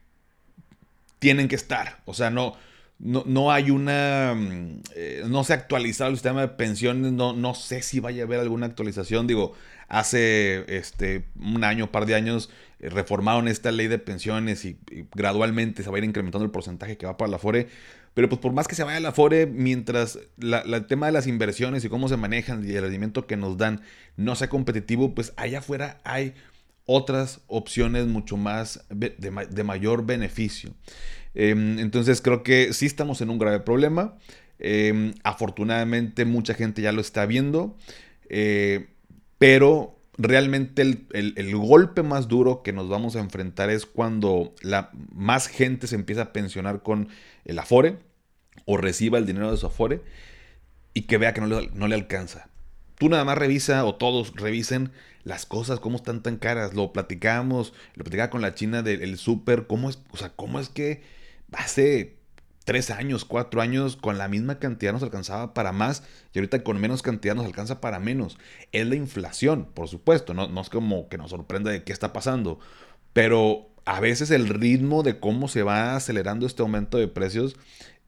tienen 1.19 1.49
que 1.49 1.57
estar. 1.57 2.01
O 2.05 2.15
sea, 2.15 2.31
no, 2.31 2.57
no, 2.99 3.53
hay 3.53 3.71
una, 3.71 4.35
mm, 4.35 4.83
eh, 4.95 5.25
no 5.27 5.45
se 5.45 5.53
ha 5.53 5.57
actualizado 5.57 6.11
el 6.11 6.17
sistema 6.17 6.41
de 6.41 6.49
pensiones, 6.49 7.13
no, 7.13 7.33
no 7.33 7.55
sé 7.55 7.83
si 7.83 8.01
vaya 8.01 8.23
a 8.23 8.27
haber 8.27 8.41
alguna 8.41 8.67
actualización. 8.67 9.27
Digo, 9.27 9.55
hace 9.93 10.65
este, 10.69 11.27
un 11.39 11.65
año, 11.65 11.93
par 11.93 12.07
de 12.07 12.15
años, 12.15 12.49
eh, 12.81 12.89
reformaron 12.89 13.47
esta 13.47 13.71
ley 13.71 13.89
de 13.89 13.99
pensiones 13.99 14.65
y, 14.65 14.79
gradualmente 15.15 15.83
se 15.83 15.91
va 15.91 15.97
a 15.97 15.99
ir 15.99 16.05
incrementando 16.05 16.47
el 16.47 16.51
porcentaje 16.51 16.97
que 16.97 17.05
va 17.05 17.19
para 17.19 17.31
la 17.31 17.39
FORE. 17.39 17.69
Pero 18.15 18.29
pues 18.31 18.41
por 18.41 18.53
más 18.53 18.67
que 18.67 18.75
se 18.75 18.85
vaya 18.85 18.97
a 18.97 19.01
la 19.01 19.13
FORE, 19.13 19.47
mientras 19.47 20.19
el 20.41 20.87
tema 20.87 21.07
de 21.07 21.13
las 21.13 21.27
inversiones 21.27 21.85
y 21.85 21.91
cómo 21.91 22.09
se 22.09 22.17
manejan 22.17 22.67
y 22.67 22.73
el 22.73 22.83
rendimiento 22.83 23.27
que 23.27 23.37
nos 23.37 23.59
dan 23.59 23.83
no 24.17 24.35
sea 24.35 24.49
competitivo, 24.49 25.15
pues 25.15 25.35
allá 25.37 25.59
afuera 25.59 26.01
hay 26.05 26.33
otras 26.87 27.41
opciones 27.47 28.07
mucho 28.07 28.39
más 28.39 28.85
de, 28.89 29.63
mayor 29.63 30.07
beneficio. 30.07 30.75
Em, 31.35 31.79
entonces 31.79 32.23
creo 32.23 32.43
que 32.43 32.73
sí 32.73 32.87
estamos 32.87 33.21
en 33.21 33.29
un 33.29 33.39
grave 33.39 33.61
problema. 33.61 34.17
Em, 34.59 35.13
afortunadamente 35.23 36.25
mucha 36.25 36.55
gente 36.55 36.81
ya 36.81 36.93
lo 36.93 37.03
está 37.03 37.27
viendo. 37.27 37.77
Eh, 38.29 38.89
pero 39.43 39.99
realmente 40.19 40.83
el, 40.83 41.57
golpe 41.57 42.05
más 42.05 42.29
duro 42.29 42.63
que 42.63 42.73
nos 42.73 42.89
vamos 42.89 43.17
a 43.17 43.19
enfrentar 43.19 43.71
es 43.71 43.87
cuando 43.87 44.55
la, 44.63 44.91
más 45.13 45.49
gente 45.49 45.89
se 45.89 45.97
empieza 45.97 46.23
a 46.23 46.33
pensionar 46.33 46.85
con 46.85 47.09
el 47.45 47.59
Afore 47.59 47.99
o 48.67 48.77
reciba 48.77 49.19
el 49.19 49.27
dinero 49.27 49.51
de 49.51 49.57
su 49.57 49.67
Afore 49.67 50.01
y 50.95 51.03
que 51.03 51.19
vea 51.19 51.35
que 51.35 51.41
no 51.41 51.49
le, 51.49 51.71
no 51.75 51.89
le 51.89 51.97
alcanza. 51.97 52.51
Tú 52.99 53.09
nada 53.09 53.25
más 53.25 53.37
revisa 53.37 53.85
o 53.85 53.97
todos 53.97 54.33
revisen 54.37 54.93
las 55.25 55.45
cosas, 55.45 55.81
cómo 55.81 55.97
están 55.97 56.23
tan 56.23 56.37
caras. 56.37 56.73
Lo 56.75 56.93
platicamos, 56.93 57.75
lo 57.97 58.05
platicaba 58.05 58.31
con 58.31 58.43
la 58.43 58.55
china 58.55 58.83
del 58.83 59.19
súper, 59.19 59.67
cómo 59.67 59.91
es, 59.91 59.99
o 60.13 60.19
sea, 60.19 60.29
cómo 60.29 60.61
es 60.61 60.69
que 60.69 61.03
hace 61.51 62.22
tres 62.65 62.91
años, 62.91 63.25
cuatro 63.25 63.61
años, 63.61 63.97
con 63.97 64.19
la 64.19 64.29
misma 64.29 64.59
cantidad 64.59 64.93
nos 64.93 65.03
alcanzaba 65.03 65.55
para 65.55 65.73
más 65.73 66.03
y 66.33 66.39
ahorita 66.39 66.63
con 66.63 66.81
menos 66.81 67.03
cantidad 67.03 67.35
nos 67.35 67.47
alcanza 67.47 67.81
para 67.81 67.99
menos. 67.99 68.39
Es 68.73 68.87
la 68.87 68.97
inflación, 68.97 69.67
por 69.73 69.89
supuesto, 69.89 70.35
no, 70.35 70.49
no 70.49 70.61
es 70.61 70.71
como 70.71 71.09
que 71.09 71.19
nos 71.19 71.31
sorprenda 71.31 71.71
de 71.71 71.85
qué 71.85 71.93
está 71.93 72.13
pasando, 72.13 72.59
pero 73.13 73.69
a 73.85 74.01
veces 74.01 74.31
el 74.31 74.49
ritmo 74.49 75.03
de 75.03 75.19
cómo 75.19 75.49
se 75.49 75.63
va 75.63 75.97
acelerando 75.97 76.47
este 76.47 76.63
aumento 76.63 76.99
de 76.99 77.09
precios, 77.09 77.57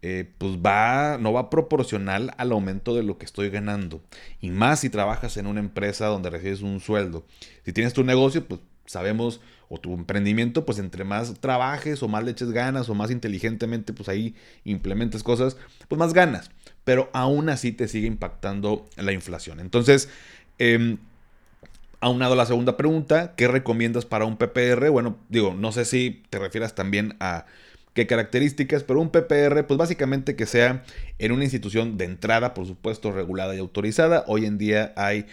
eh, 0.02 0.30
pues 0.36 0.58
va, 0.58 1.16
no 1.18 1.32
va 1.32 1.48
proporcional 1.48 2.34
al 2.36 2.52
aumento 2.52 2.94
de 2.94 3.02
lo 3.02 3.16
que 3.16 3.24
estoy 3.24 3.48
ganando. 3.48 4.02
Y 4.40 4.50
más 4.50 4.80
si 4.80 4.90
trabajas 4.90 5.36
en 5.38 5.46
una 5.46 5.60
empresa 5.60 6.06
donde 6.06 6.30
recibes 6.30 6.60
un 6.60 6.80
sueldo. 6.80 7.24
Si 7.64 7.72
tienes 7.72 7.94
tu 7.94 8.04
negocio, 8.04 8.46
pues 8.46 8.60
sabemos, 8.84 9.40
o 9.68 9.78
tu 9.78 9.94
emprendimiento, 9.94 10.64
pues 10.64 10.78
entre 10.78 11.04
más 11.04 11.34
trabajes 11.40 12.02
o 12.02 12.08
más 12.08 12.24
leches 12.24 12.50
ganas 12.50 12.88
o 12.88 12.94
más 12.94 13.10
inteligentemente, 13.10 13.92
pues 13.92 14.08
ahí 14.08 14.34
implementes 14.64 15.22
cosas, 15.22 15.56
pues 15.88 15.98
más 15.98 16.12
ganas. 16.12 16.50
Pero 16.84 17.10
aún 17.12 17.48
así 17.48 17.72
te 17.72 17.88
sigue 17.88 18.06
impactando 18.06 18.86
la 18.96 19.12
inflación. 19.12 19.60
Entonces, 19.60 20.08
eh, 20.58 20.98
aunado 22.00 22.34
a 22.34 22.36
la 22.36 22.46
segunda 22.46 22.76
pregunta, 22.76 23.34
¿qué 23.34 23.48
recomiendas 23.48 24.04
para 24.04 24.26
un 24.26 24.36
PPR? 24.36 24.90
Bueno, 24.90 25.16
digo, 25.28 25.54
no 25.54 25.72
sé 25.72 25.84
si 25.84 26.22
te 26.28 26.38
refieras 26.38 26.74
también 26.74 27.16
a 27.18 27.46
qué 27.94 28.06
características, 28.06 28.82
pero 28.82 29.00
un 29.00 29.10
PPR, 29.10 29.66
pues 29.66 29.78
básicamente 29.78 30.36
que 30.36 30.46
sea 30.46 30.84
en 31.18 31.32
una 31.32 31.44
institución 31.44 31.96
de 31.96 32.04
entrada, 32.04 32.52
por 32.52 32.66
supuesto, 32.66 33.12
regulada 33.12 33.54
y 33.54 33.58
autorizada. 33.58 34.24
Hoy 34.26 34.46
en 34.46 34.58
día 34.58 34.92
hay 34.96 35.26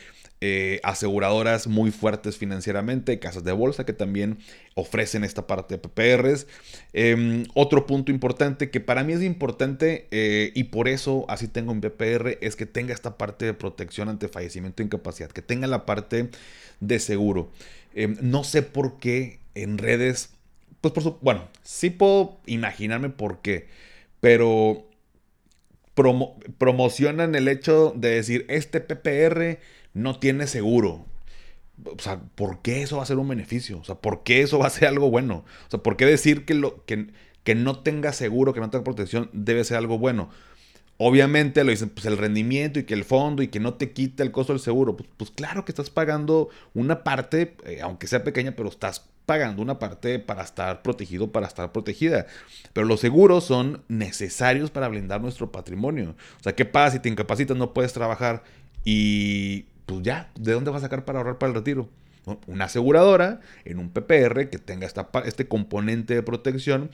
eh, 0.43 0.79
aseguradoras 0.83 1.67
muy 1.67 1.91
fuertes 1.91 2.35
financieramente, 2.37 3.19
casas 3.19 3.43
de 3.43 3.51
bolsa 3.51 3.85
que 3.85 3.93
también 3.93 4.39
ofrecen 4.73 5.23
esta 5.23 5.45
parte 5.45 5.75
de 5.75 5.79
PPRs. 5.79 6.47
Em, 6.93 7.45
otro 7.53 7.85
punto 7.85 8.11
importante 8.11 8.71
que 8.71 8.79
para 8.79 9.03
mí 9.03 9.13
es 9.13 9.21
importante 9.21 10.07
eh, 10.09 10.51
y 10.55 10.65
por 10.65 10.87
eso 10.87 11.25
así 11.29 11.47
tengo 11.47 11.71
un 11.71 11.81
PPR 11.81 12.39
es 12.41 12.55
que 12.55 12.65
tenga 12.65 12.91
esta 12.91 13.19
parte 13.19 13.45
de 13.45 13.53
protección 13.53 14.09
ante 14.09 14.29
fallecimiento 14.29 14.81
e 14.81 14.85
incapacidad, 14.87 15.29
que 15.29 15.43
tenga 15.43 15.67
la 15.67 15.85
parte 15.85 16.29
de 16.79 16.99
seguro. 16.99 17.51
Em, 17.93 18.17
no 18.21 18.43
sé 18.43 18.63
por 18.63 18.97
qué 18.97 19.39
en 19.53 19.77
redes, 19.77 20.31
pues 20.81 20.93
por 20.93 21.03
su, 21.03 21.17
bueno, 21.21 21.47
sí 21.63 21.89
puedo 21.91 22.39
imaginarme 22.45 23.09
por 23.09 23.41
qué, 23.41 23.67
pero 24.19 24.87
promocionan 26.57 27.35
el 27.35 27.47
hecho 27.47 27.93
de 27.95 28.09
decir 28.09 28.45
este 28.49 28.81
PPR 28.81 29.59
no 29.93 30.19
tiene 30.19 30.47
seguro. 30.47 31.05
O 31.85 31.99
sea, 31.99 32.19
¿por 32.35 32.61
qué 32.61 32.83
eso 32.83 32.97
va 32.97 33.03
a 33.03 33.07
ser 33.07 33.17
un 33.17 33.27
beneficio? 33.27 33.79
O 33.79 33.83
sea, 33.83 33.95
¿por 33.95 34.23
qué 34.23 34.41
eso 34.41 34.59
va 34.59 34.67
a 34.67 34.71
ser 34.71 34.87
algo 34.87 35.09
bueno? 35.09 35.45
O 35.67 35.69
sea, 35.69 35.81
¿por 35.81 35.97
qué 35.97 36.05
decir 36.05 36.45
que, 36.45 36.53
lo, 36.53 36.85
que, 36.85 37.07
que 37.43 37.55
no 37.55 37.79
tenga 37.79 38.13
seguro, 38.13 38.53
que 38.53 38.59
no 38.59 38.69
tenga 38.69 38.83
protección, 38.83 39.29
debe 39.33 39.63
ser 39.63 39.77
algo 39.77 39.97
bueno? 39.97 40.29
Obviamente 40.97 41.63
lo 41.63 41.71
dicen, 41.71 41.89
pues 41.89 42.05
el 42.05 42.17
rendimiento 42.17 42.79
y 42.79 42.83
que 42.83 42.93
el 42.93 43.03
fondo 43.03 43.41
y 43.41 43.47
que 43.47 43.59
no 43.59 43.73
te 43.73 43.91
quite 43.91 44.21
el 44.21 44.31
costo 44.31 44.53
del 44.53 44.59
seguro. 44.59 44.95
Pues, 44.95 45.09
pues 45.17 45.31
claro 45.31 45.65
que 45.65 45.71
estás 45.71 45.89
pagando 45.89 46.49
una 46.75 47.03
parte, 47.03 47.55
eh, 47.65 47.79
aunque 47.81 48.05
sea 48.05 48.23
pequeña, 48.23 48.51
pero 48.55 48.69
estás 48.69 49.09
pagando 49.25 49.61
una 49.61 49.79
parte 49.79 50.19
para 50.19 50.43
estar 50.43 50.81
protegido, 50.81 51.31
para 51.31 51.47
estar 51.47 51.71
protegida. 51.71 52.27
Pero 52.73 52.85
los 52.85 52.99
seguros 52.99 53.43
son 53.45 53.83
necesarios 53.87 54.71
para 54.71 54.87
blindar 54.87 55.21
nuestro 55.21 55.51
patrimonio. 55.51 56.15
O 56.39 56.43
sea, 56.43 56.55
¿qué 56.55 56.65
pasa 56.65 56.97
si 56.97 56.99
te 56.99 57.09
incapacitas, 57.09 57.57
no 57.57 57.73
puedes 57.73 57.93
trabajar 57.93 58.43
y 58.83 59.65
pues 59.85 60.01
ya, 60.03 60.31
¿de 60.35 60.53
dónde 60.53 60.71
vas 60.71 60.81
a 60.81 60.85
sacar 60.85 61.05
para 61.05 61.19
ahorrar 61.19 61.37
para 61.37 61.49
el 61.49 61.55
retiro? 61.55 61.89
Una 62.47 62.65
aseguradora 62.65 63.39
en 63.65 63.79
un 63.79 63.89
PPR 63.89 64.49
que 64.49 64.59
tenga 64.59 64.85
esta, 64.85 65.09
este 65.25 65.47
componente 65.47 66.13
de 66.13 66.23
protección 66.23 66.91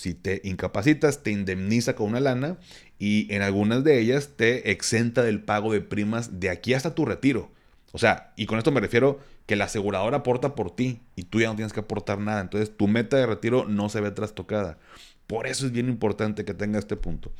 si 0.00 0.14
te 0.14 0.40
incapacitas, 0.44 1.22
te 1.22 1.30
indemniza 1.30 1.94
con 1.94 2.08
una 2.08 2.20
lana 2.20 2.56
y 2.98 3.32
en 3.34 3.42
algunas 3.42 3.84
de 3.84 4.00
ellas 4.00 4.30
te 4.34 4.70
exenta 4.70 5.22
del 5.22 5.42
pago 5.42 5.74
de 5.74 5.82
primas 5.82 6.40
de 6.40 6.48
aquí 6.48 6.72
hasta 6.72 6.94
tu 6.94 7.04
retiro. 7.04 7.50
O 7.92 7.98
sea, 7.98 8.32
y 8.36 8.46
con 8.46 8.58
esto 8.58 8.70
me 8.70 8.80
refiero 8.80 9.18
que 9.46 9.56
la 9.56 9.64
aseguradora 9.64 10.18
aporta 10.18 10.54
por 10.54 10.74
ti 10.74 11.00
y 11.16 11.24
tú 11.24 11.40
ya 11.40 11.48
no 11.48 11.56
tienes 11.56 11.72
que 11.72 11.80
aportar 11.80 12.18
nada. 12.18 12.40
Entonces 12.40 12.76
tu 12.76 12.88
meta 12.88 13.16
de 13.16 13.26
retiro 13.26 13.66
no 13.66 13.88
se 13.88 14.00
ve 14.00 14.10
trastocada. 14.10 14.78
Por 15.26 15.46
eso 15.46 15.66
es 15.66 15.72
bien 15.72 15.88
importante 15.88 16.44
que 16.44 16.54
tenga 16.54 16.78
este 16.78 16.96
punto. 16.96 17.32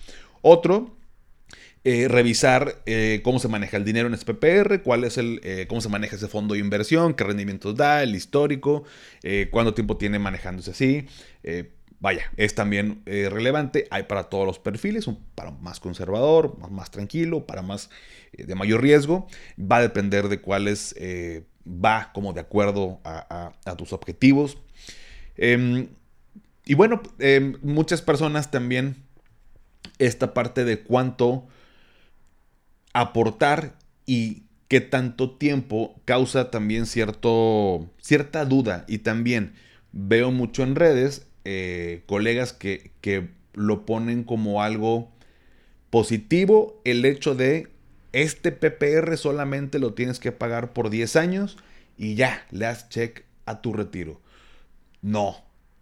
Otro, 0.42 0.96
eh, 1.82 2.08
revisar 2.08 2.82
eh, 2.84 3.20
cómo 3.24 3.38
se 3.38 3.48
maneja 3.48 3.76
el 3.76 3.84
dinero 3.84 4.06
en 4.06 4.16
SPPR, 4.16 4.82
cuál 4.82 5.04
es 5.04 5.18
el, 5.18 5.40
eh, 5.42 5.66
cómo 5.68 5.80
se 5.80 5.88
maneja 5.88 6.16
ese 6.16 6.28
fondo 6.28 6.54
de 6.54 6.60
inversión, 6.60 7.14
qué 7.14 7.24
rendimientos 7.24 7.74
da, 7.74 8.02
el 8.02 8.14
histórico, 8.14 8.84
cuánto 9.50 9.74
tiempo 9.74 9.96
tiene 9.96 10.18
manejándose 10.18 10.72
así. 10.72 11.06
Vaya, 12.00 12.32
es 12.36 12.54
también 12.54 13.02
relevante. 13.06 13.86
Hay 13.90 14.04
para 14.04 14.24
todos 14.24 14.46
los 14.46 14.58
perfiles, 14.58 15.06
un, 15.06 15.22
para 15.34 15.50
más 15.52 15.80
conservador, 15.80 16.58
más, 16.70 16.90
tranquilo, 16.90 17.46
para 17.46 17.62
más 17.62 17.90
de 18.32 18.54
mayor 18.54 18.82
riesgo. 18.82 19.28
Va 19.58 19.76
a 19.76 19.82
depender 19.82 20.28
de 20.28 20.40
cuáles 20.40 20.94
va 21.66 22.10
como 22.12 22.32
de 22.32 22.40
acuerdo 22.40 23.00
a, 23.04 23.52
tus 23.76 23.92
objetivos. 23.92 24.58
Em, 25.36 25.88
y 26.64 26.74
bueno, 26.74 27.02
em, 27.18 27.56
muchas 27.62 28.02
personas 28.02 28.50
también 28.50 28.96
esta 29.98 30.34
parte 30.34 30.64
de 30.64 30.82
cuánto 30.82 31.46
aportar 32.92 33.76
y 34.06 34.44
qué 34.68 34.80
tanto 34.80 35.36
tiempo 35.36 36.00
causa 36.04 36.50
también 36.50 36.86
cierto, 36.86 37.90
cierta 38.00 38.44
duda. 38.44 38.84
Y 38.88 38.98
también 38.98 39.54
veo 39.92 40.30
mucho 40.30 40.62
en 40.62 40.74
redes 40.74 41.26
eh, 41.44 42.02
colegas 42.06 42.52
que, 42.52 42.90
que 43.00 43.28
lo 43.54 43.86
ponen 43.86 44.24
como 44.24 44.62
algo 44.62 45.10
positivo 45.90 46.80
el 46.84 47.04
hecho 47.04 47.34
de 47.34 47.68
este 48.12 48.52
PPR 48.52 49.16
solamente 49.16 49.78
lo 49.78 49.94
tienes 49.94 50.18
que 50.18 50.32
pagar 50.32 50.72
por 50.72 50.90
10 50.90 51.16
años 51.16 51.56
y 51.96 52.14
ya, 52.14 52.46
le 52.50 52.64
das 52.64 52.88
check 52.88 53.24
a 53.46 53.60
tu 53.60 53.72
retiro. 53.72 54.20
No. 55.02 55.36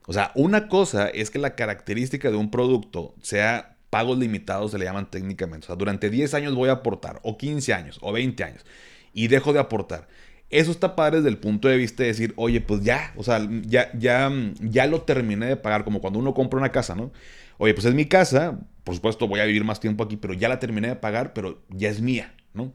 O 0.06 0.12
sea, 0.12 0.32
una 0.34 0.68
cosa 0.68 1.08
es 1.08 1.30
que 1.30 1.38
la 1.38 1.54
característica 1.54 2.30
de 2.30 2.36
un 2.36 2.50
producto 2.50 3.14
sea 3.22 3.76
pagos 3.90 4.18
limitados, 4.18 4.72
se 4.72 4.78
le 4.78 4.84
llaman 4.84 5.10
técnicamente. 5.10 5.66
O 5.66 5.68
sea, 5.68 5.76
durante 5.76 6.10
10 6.10 6.34
años 6.34 6.54
voy 6.54 6.68
a 6.68 6.72
aportar, 6.72 7.20
o 7.22 7.38
15 7.38 7.72
años, 7.72 7.98
o 8.02 8.12
20 8.12 8.44
años, 8.44 8.66
y 9.12 9.28
dejo 9.28 9.52
de 9.52 9.60
aportar. 9.60 10.08
Eso 10.50 10.70
está 10.70 10.96
padre 10.96 11.18
desde 11.18 11.28
el 11.28 11.38
punto 11.38 11.68
de 11.68 11.76
vista 11.76 12.02
de 12.02 12.08
decir, 12.08 12.32
oye, 12.36 12.60
pues 12.60 12.82
ya, 12.82 13.12
o 13.16 13.22
sea, 13.22 13.46
ya, 13.66 13.90
ya, 13.98 14.32
ya 14.60 14.86
lo 14.86 15.02
terminé 15.02 15.46
de 15.46 15.56
pagar, 15.56 15.84
como 15.84 16.00
cuando 16.00 16.18
uno 16.18 16.32
compra 16.32 16.58
una 16.58 16.72
casa, 16.72 16.94
¿no? 16.94 17.12
Oye, 17.58 17.74
pues 17.74 17.86
es 17.86 17.94
mi 17.94 18.06
casa, 18.06 18.58
por 18.84 18.94
supuesto 18.94 19.28
voy 19.28 19.40
a 19.40 19.44
vivir 19.44 19.64
más 19.64 19.80
tiempo 19.80 20.04
aquí, 20.04 20.16
pero 20.16 20.32
ya 20.32 20.48
la 20.48 20.58
terminé 20.58 20.88
de 20.88 20.96
pagar, 20.96 21.34
pero 21.34 21.60
ya 21.68 21.90
es 21.90 22.00
mía, 22.00 22.32
¿no? 22.54 22.72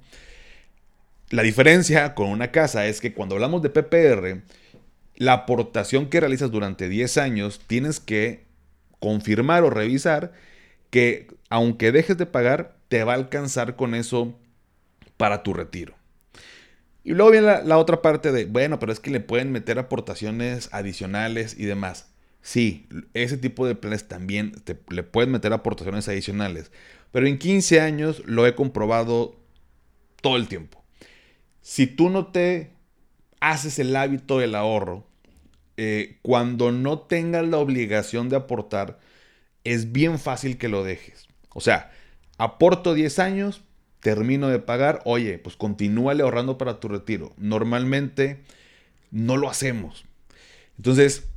La 1.30 1.42
diferencia 1.42 2.14
con 2.14 2.30
una 2.30 2.52
casa 2.52 2.86
es 2.86 3.02
que 3.02 3.14
cuando 3.14 3.36
hablamos 3.36 3.64
de 3.64 3.72
PPR, 3.72 4.44
la 5.16 5.34
aportación 5.34 6.10
que 6.10 6.20
realizas 6.20 6.52
durante 6.52 6.90
10 6.90 7.18
años 7.18 7.60
tienes 7.66 8.00
que 8.00 8.46
confirmar 9.00 9.64
o 9.64 9.72
revisar 9.72 10.34
que 10.92 11.28
aunque 11.50 11.92
dejes 11.92 12.18
de 12.18 12.28
pagar, 12.28 12.78
te 12.88 13.04
va 13.04 13.14
a 13.14 13.16
alcanzar 13.16 13.76
con 13.76 13.96
eso 13.96 14.38
para 15.18 15.42
tu 15.42 15.54
retiro. 15.54 15.96
Y 17.04 17.14
luego 17.14 17.32
viene 17.32 17.64
la, 17.64 17.78
otra 17.78 18.02
parte 18.02 18.32
de, 18.32 18.46
bueno, 18.46 18.80
pero 18.80 18.92
es 18.92 19.00
que 19.00 19.12
le 19.12 19.20
pueden 19.20 19.52
meter 19.52 19.78
aportaciones 19.78 20.70
adicionales 20.72 21.56
y 21.58 21.66
demás. 21.66 22.14
Sí, 22.42 22.88
ese 23.14 23.38
tipo 23.38 23.68
de 23.68 23.76
planes 23.76 24.08
también 24.08 24.54
le 24.90 25.04
pueden 25.04 25.32
meter 25.32 25.52
aportaciones 25.54 26.08
adicionales. 26.08 26.72
Pero 27.12 27.28
en 27.28 27.38
15 27.38 27.82
años 27.82 28.24
lo 28.26 28.48
he 28.48 28.56
comprobado 28.56 29.36
todo 30.22 30.38
el 30.38 30.48
tiempo. 30.48 30.84
Si 31.62 31.88
tú 31.88 32.10
no 32.10 32.28
te 32.28 32.72
haces 33.40 33.80
el 33.80 33.96
hábito 33.96 34.40
del 34.40 34.56
ahorro, 34.56 35.06
eh, 35.76 36.20
cuando 36.22 36.72
no 36.72 37.00
tengas 37.00 37.46
la 37.48 37.58
obligación 37.58 38.30
de 38.30 38.38
aportar, 38.38 39.00
es 39.64 39.92
bien 39.92 40.20
fácil 40.20 40.58
que 40.58 40.70
lo 40.70 40.84
dejes. 40.84 41.28
O 41.50 41.62
sea, 41.62 41.92
aporto 42.38 42.94
10 42.94 43.20
años, 43.20 43.64
termino 44.04 44.50
de 44.50 44.60
pagar, 44.60 45.02
oye, 45.06 45.40
pues 45.40 45.56
continúale 45.56 46.22
ahorrando 46.22 46.58
para 46.58 46.80
tu 46.80 46.90
retiro. 46.90 47.34
Normalmente 47.38 48.42
no 49.10 49.38
lo 49.38 49.50
hacemos. 49.50 50.06
Entonces, 50.78 51.30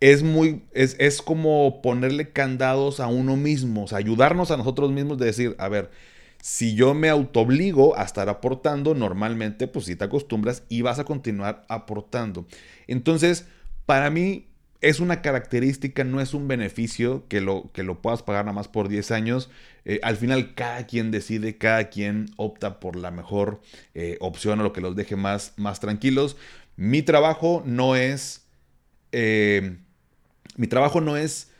es 0.00 0.22
muy, 0.22 0.62
es, 0.72 0.96
es 1.00 1.20
como 1.20 1.82
ponerle 1.82 2.30
candados 2.30 3.00
a 3.00 3.08
uno 3.08 3.36
mismo, 3.36 3.86
ayudarnos 3.92 4.50
a 4.50 4.56
nosotros 4.56 4.92
mismos 4.92 5.18
de 5.18 5.26
decir, 5.26 5.56
a 5.58 5.68
ver, 5.68 5.90
si 6.40 6.76
yo 6.76 6.94
me 6.94 7.08
autoobligo 7.08 7.98
a 7.98 8.04
estar 8.04 8.28
aportando, 8.28 8.94
normalmente 8.94 9.66
pues 9.66 9.86
si 9.86 9.96
te 9.96 10.04
acostumbras 10.04 10.62
y 10.68 10.82
vas 10.82 11.00
a 11.00 11.04
continuar 11.04 11.64
aportando. 11.68 12.46
Entonces, 12.86 13.46
para 13.84 14.10
mí 14.10 14.46
es 14.80 15.00
una 15.00 15.22
característica, 15.22 16.04
no 16.04 16.20
es 16.20 16.34
un 16.34 16.48
beneficio 16.48 17.24
que 17.28 17.40
lo, 17.40 17.70
que 17.72 17.82
lo 17.82 18.02
puedas 18.02 18.22
pagar 18.22 18.44
nada 18.44 18.54
más 18.54 18.68
por 18.68 18.88
10 18.88 19.10
años. 19.10 19.50
Eh, 19.84 20.00
al 20.02 20.16
final 20.16 20.54
cada 20.54 20.86
quien 20.86 21.10
decide, 21.10 21.56
cada 21.56 21.88
quien 21.88 22.26
opta 22.36 22.80
por 22.80 22.96
la 22.96 23.10
mejor 23.10 23.60
eh, 23.94 24.16
opción 24.20 24.60
o 24.60 24.62
lo 24.62 24.72
que 24.72 24.80
los 24.80 24.96
deje 24.96 25.16
más, 25.16 25.54
más 25.56 25.80
tranquilos. 25.80 26.36
Mi 26.76 27.02
trabajo 27.02 27.62
no 27.64 27.96
es... 27.96 28.46
Eh, 29.12 29.78
mi 30.56 30.66
trabajo 30.66 31.00
no 31.00 31.16
es 31.16 31.50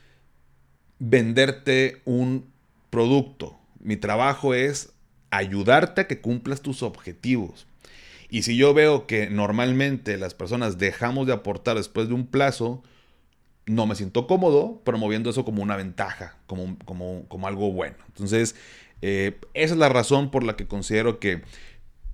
venderte 0.98 2.00
un 2.04 2.50
producto. 2.90 3.58
Mi 3.80 3.96
trabajo 3.96 4.54
es 4.54 4.92
ayudarte 5.30 6.02
a 6.02 6.06
que 6.06 6.20
cumplas 6.20 6.62
tus 6.62 6.82
objetivos. 6.82 7.66
Y 8.28 8.42
si 8.42 8.56
yo 8.56 8.74
veo 8.74 9.06
que 9.06 9.30
normalmente 9.30 10.16
las 10.16 10.34
personas 10.34 10.78
dejamos 10.78 11.26
de 11.26 11.32
aportar 11.32 11.76
después 11.76 12.08
de 12.08 12.14
un 12.14 12.26
plazo, 12.26 12.82
no 13.66 13.86
me 13.86 13.96
siento 13.96 14.26
cómodo 14.26 14.80
promoviendo 14.84 15.28
eso 15.30 15.44
como 15.44 15.62
una 15.62 15.76
ventaja, 15.76 16.36
como, 16.46 16.78
como, 16.84 17.26
como 17.28 17.48
algo 17.48 17.72
bueno. 17.72 17.96
Entonces, 18.08 18.54
eh, 19.02 19.38
esa 19.54 19.74
es 19.74 19.78
la 19.78 19.88
razón 19.88 20.30
por 20.30 20.44
la 20.44 20.56
que 20.56 20.66
considero 20.66 21.18
que 21.18 21.42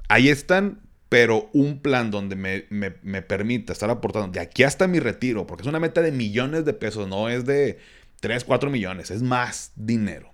ahí 0.08 0.28
están, 0.28 0.80
pero 1.10 1.50
un 1.52 1.80
plan 1.80 2.10
donde 2.10 2.36
me, 2.36 2.64
me, 2.70 3.22
permita 3.22 3.72
estar 3.72 3.90
aportando 3.90 4.28
de 4.28 4.40
aquí 4.40 4.62
hasta 4.62 4.88
mi 4.88 4.98
retiro, 4.98 5.46
porque 5.46 5.62
es 5.62 5.68
una 5.68 5.78
meta 5.78 6.00
de 6.00 6.10
millones 6.10 6.64
de 6.64 6.72
pesos, 6.72 7.06
no 7.06 7.28
es 7.28 7.44
de 7.44 7.78
3, 8.20 8.44
4 8.44 8.70
millones, 8.70 9.10
es 9.10 9.22
más 9.22 9.72
dinero. 9.76 10.32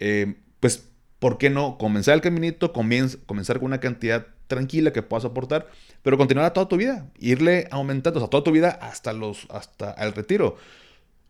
Eh, 0.00 0.34
pues, 0.58 0.88
¿por 1.20 1.38
qué 1.38 1.48
no 1.48 1.78
comenzar 1.78 2.14
el 2.14 2.22
caminito, 2.22 2.72
comenzar 2.72 3.58
con 3.58 3.66
una 3.66 3.78
cantidad 3.78 4.26
tranquila 4.50 4.92
que 4.92 5.00
puedas 5.00 5.24
aportar, 5.24 5.70
pero 6.02 6.18
continuar 6.18 6.52
toda 6.52 6.68
tu 6.68 6.76
vida, 6.76 7.06
irle 7.18 7.68
aumentando, 7.70 8.18
o 8.18 8.20
sea, 8.20 8.28
toda 8.28 8.44
tu 8.44 8.52
vida 8.52 8.68
hasta, 8.68 9.14
los, 9.14 9.46
hasta 9.48 9.92
el 9.92 10.12
retiro. 10.12 10.56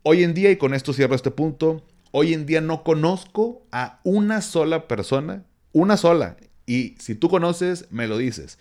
Hoy 0.02 0.24
en 0.24 0.34
día, 0.34 0.50
y 0.50 0.56
con 0.56 0.74
esto 0.74 0.92
cierro 0.92 1.14
este 1.14 1.30
punto, 1.30 1.84
hoy 2.10 2.32
en 2.34 2.46
día 2.46 2.60
no 2.60 2.82
conozco 2.82 3.62
a 3.70 4.00
una 4.02 4.40
sola 4.40 4.88
persona, 4.88 5.44
una 5.72 5.96
sola, 5.96 6.36
y 6.66 6.96
si 6.98 7.14
tú 7.14 7.28
conoces, 7.28 7.86
me 7.90 8.08
lo 8.08 8.16
dices. 8.18 8.58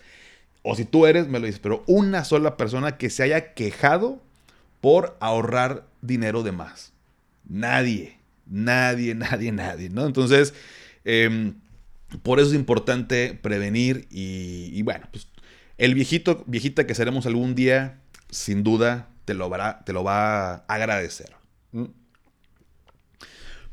O 0.62 0.76
si 0.76 0.84
tú 0.84 1.06
eres, 1.06 1.26
me 1.26 1.38
lo 1.38 1.46
dices, 1.46 1.60
pero 1.60 1.82
una 1.86 2.24
sola 2.24 2.56
persona 2.56 2.98
que 2.98 3.08
se 3.08 3.22
haya 3.22 3.54
quejado 3.54 4.20
por 4.80 5.16
ahorrar 5.20 5.86
dinero 6.02 6.42
de 6.42 6.52
más. 6.52 6.92
Nadie. 7.48 8.18
Nadie, 8.46 9.14
nadie, 9.16 9.52
nadie, 9.52 9.88
¿no? 9.88 10.06
Entonces, 10.06 10.52
em, 11.04 11.54
por 12.22 12.40
eso 12.40 12.50
es 12.50 12.54
importante 12.54 13.38
prevenir 13.40 14.06
y, 14.10 14.82
bueno, 14.82 15.06
pues 15.10 15.28
el 15.78 15.94
viejito, 15.94 16.44
viejita 16.46 16.86
que 16.86 16.94
seremos 16.94 17.26
algún 17.26 17.54
día, 17.54 18.00
sin 18.30 18.62
duda, 18.62 19.08
te 19.24 19.34
lo 19.34 19.50
te 19.84 19.92
lo 19.92 20.04
va 20.04 20.54
a 20.54 20.64
agradecer. 20.68 21.30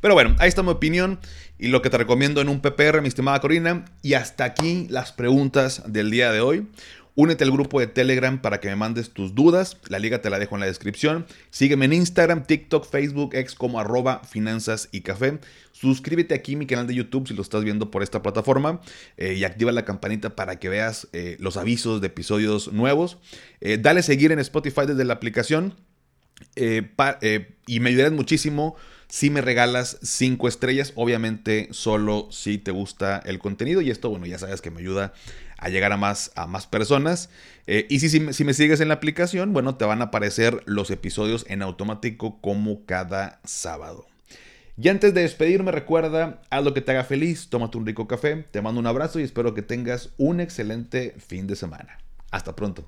Pero 0.01 0.13
bueno, 0.13 0.36
ahí 0.39 0.47
está 0.49 0.63
mi 0.63 0.69
opinión 0.69 1.19
y 1.60 1.67
lo 1.67 1.81
que 1.81 1.89
te 1.89 1.97
recomiendo 1.97 2.41
en 2.41 2.49
un 2.49 2.62
PPR, 2.62 3.01
mi 3.01 3.07
estimada 3.07 3.39
Corina. 3.39 3.86
Y 4.01 4.13
hasta 4.13 4.45
aquí 4.45 4.88
las 4.89 5.12
preguntas 5.12 5.83
del 5.88 6.12
día 6.12 6.31
de 6.31 6.41
hoy. 6.41 6.67
Únete 7.19 7.43
al 7.43 7.51
grupo 7.51 7.79
de 7.79 7.88
Telegram 7.88 8.39
para 8.39 8.60
que 8.60 8.67
me 8.67 8.75
mandes 8.75 9.10
tus 9.10 9.33
dudas. 9.33 9.77
La 9.88 9.97
liga 9.97 10.21
te 10.21 10.29
la 10.29 10.38
dejo 10.38 10.53
en 10.55 10.60
la 10.60 10.67
descripción. 10.67 11.25
Sígueme 11.49 11.86
en 11.86 11.93
Instagram, 11.93 12.45
TikTok, 12.45 12.88
Facebook, 12.88 13.33
ex 13.33 13.55
como 13.55 13.79
arroba 13.79 14.21
finanzas 14.23 14.88
y 14.91 15.01
café. 15.01 15.39
Suscríbete 15.71 16.36
aquí 16.36 16.53
a 16.53 16.57
mi 16.60 16.67
canal 16.67 16.86
de 16.86 16.93
YouTube 16.93 17.27
si 17.27 17.33
lo 17.33 17.41
estás 17.41 17.63
viendo 17.63 17.89
por 17.89 18.03
esta 18.03 18.21
plataforma 18.21 18.81
eh, 19.17 19.33
y 19.33 19.45
activa 19.45 19.71
la 19.71 19.83
campanita 19.83 20.36
para 20.36 20.60
que 20.60 20.69
veas 20.69 21.07
eh, 21.12 21.38
los 21.39 21.57
avisos 21.57 22.01
de 22.01 22.07
episodios 22.07 22.71
nuevos. 22.71 23.17
Eh, 23.62 23.79
dale 23.81 24.03
seguir 24.03 24.31
en 24.31 24.38
Spotify 24.38 24.81
desde 24.86 25.03
la 25.03 25.15
aplicación 25.15 25.73
y 26.55 27.79
me 27.79 27.89
ayudarás 27.89 28.12
muchísimo 28.12 28.75
si 29.08 29.30
me 29.30 29.41
regalas 29.41 29.98
5 30.02 30.48
estrellas, 30.48 30.91
obviamente 30.96 31.70
solo 31.72 32.28
si 32.32 32.58
te 32.58 32.72
gusta 32.72 33.22
el 33.26 33.39
contenido 33.39 33.82
y 33.82 33.89
esto, 33.89 34.10
bueno, 34.10 34.26
ya 34.26 34.38
sabes 34.38 34.62
que 34.62 34.72
me 34.72 34.82
ayuda 34.82 35.13
a 35.58 35.70
llegar 35.70 35.91
a 35.91 35.98
más, 35.98 36.32
a 36.36 36.46
más 36.46 36.67
personas. 36.67 37.30
Eh, 37.67 37.86
y 37.89 38.00
si, 38.00 38.10
si, 38.10 38.43
me 38.43 38.54
sigues 38.54 38.82
en 38.82 38.89
la 38.89 38.96
aplicación, 38.96 39.54
bueno, 39.54 39.76
te 39.76 39.86
van 39.86 40.02
a 40.02 40.06
aparecer 40.06 40.62
los 40.65 40.91
episodios 40.91 41.46
en 41.48 41.62
automático 41.62 42.39
como 42.41 42.86
cada 42.86 43.39
sábado. 43.43 44.06
Y 44.80 44.89
antes 44.89 45.13
de 45.13 45.22
despedirme, 45.22 45.72
recuerda, 45.72 46.41
haz 46.52 46.63
lo 46.63 46.74
que 46.74 46.82
te 46.82 46.91
haga 46.91 47.04
feliz, 47.04 47.50
tómate 47.50 47.78
un 47.78 47.86
rico 47.86 48.08
café, 48.08 48.46
te 48.52 48.62
mando 48.62 48.80
un 48.80 48.88
abrazo 48.88 49.20
y 49.20 49.24
espero 49.24 49.56
que 49.56 49.63
tengas 49.63 50.12
un 50.17 50.39
excelente 50.39 51.15
fin 51.17 51.48
de 51.48 51.56
semana. 51.56 51.98
Hasta 52.30 52.56
pronto. 52.56 52.88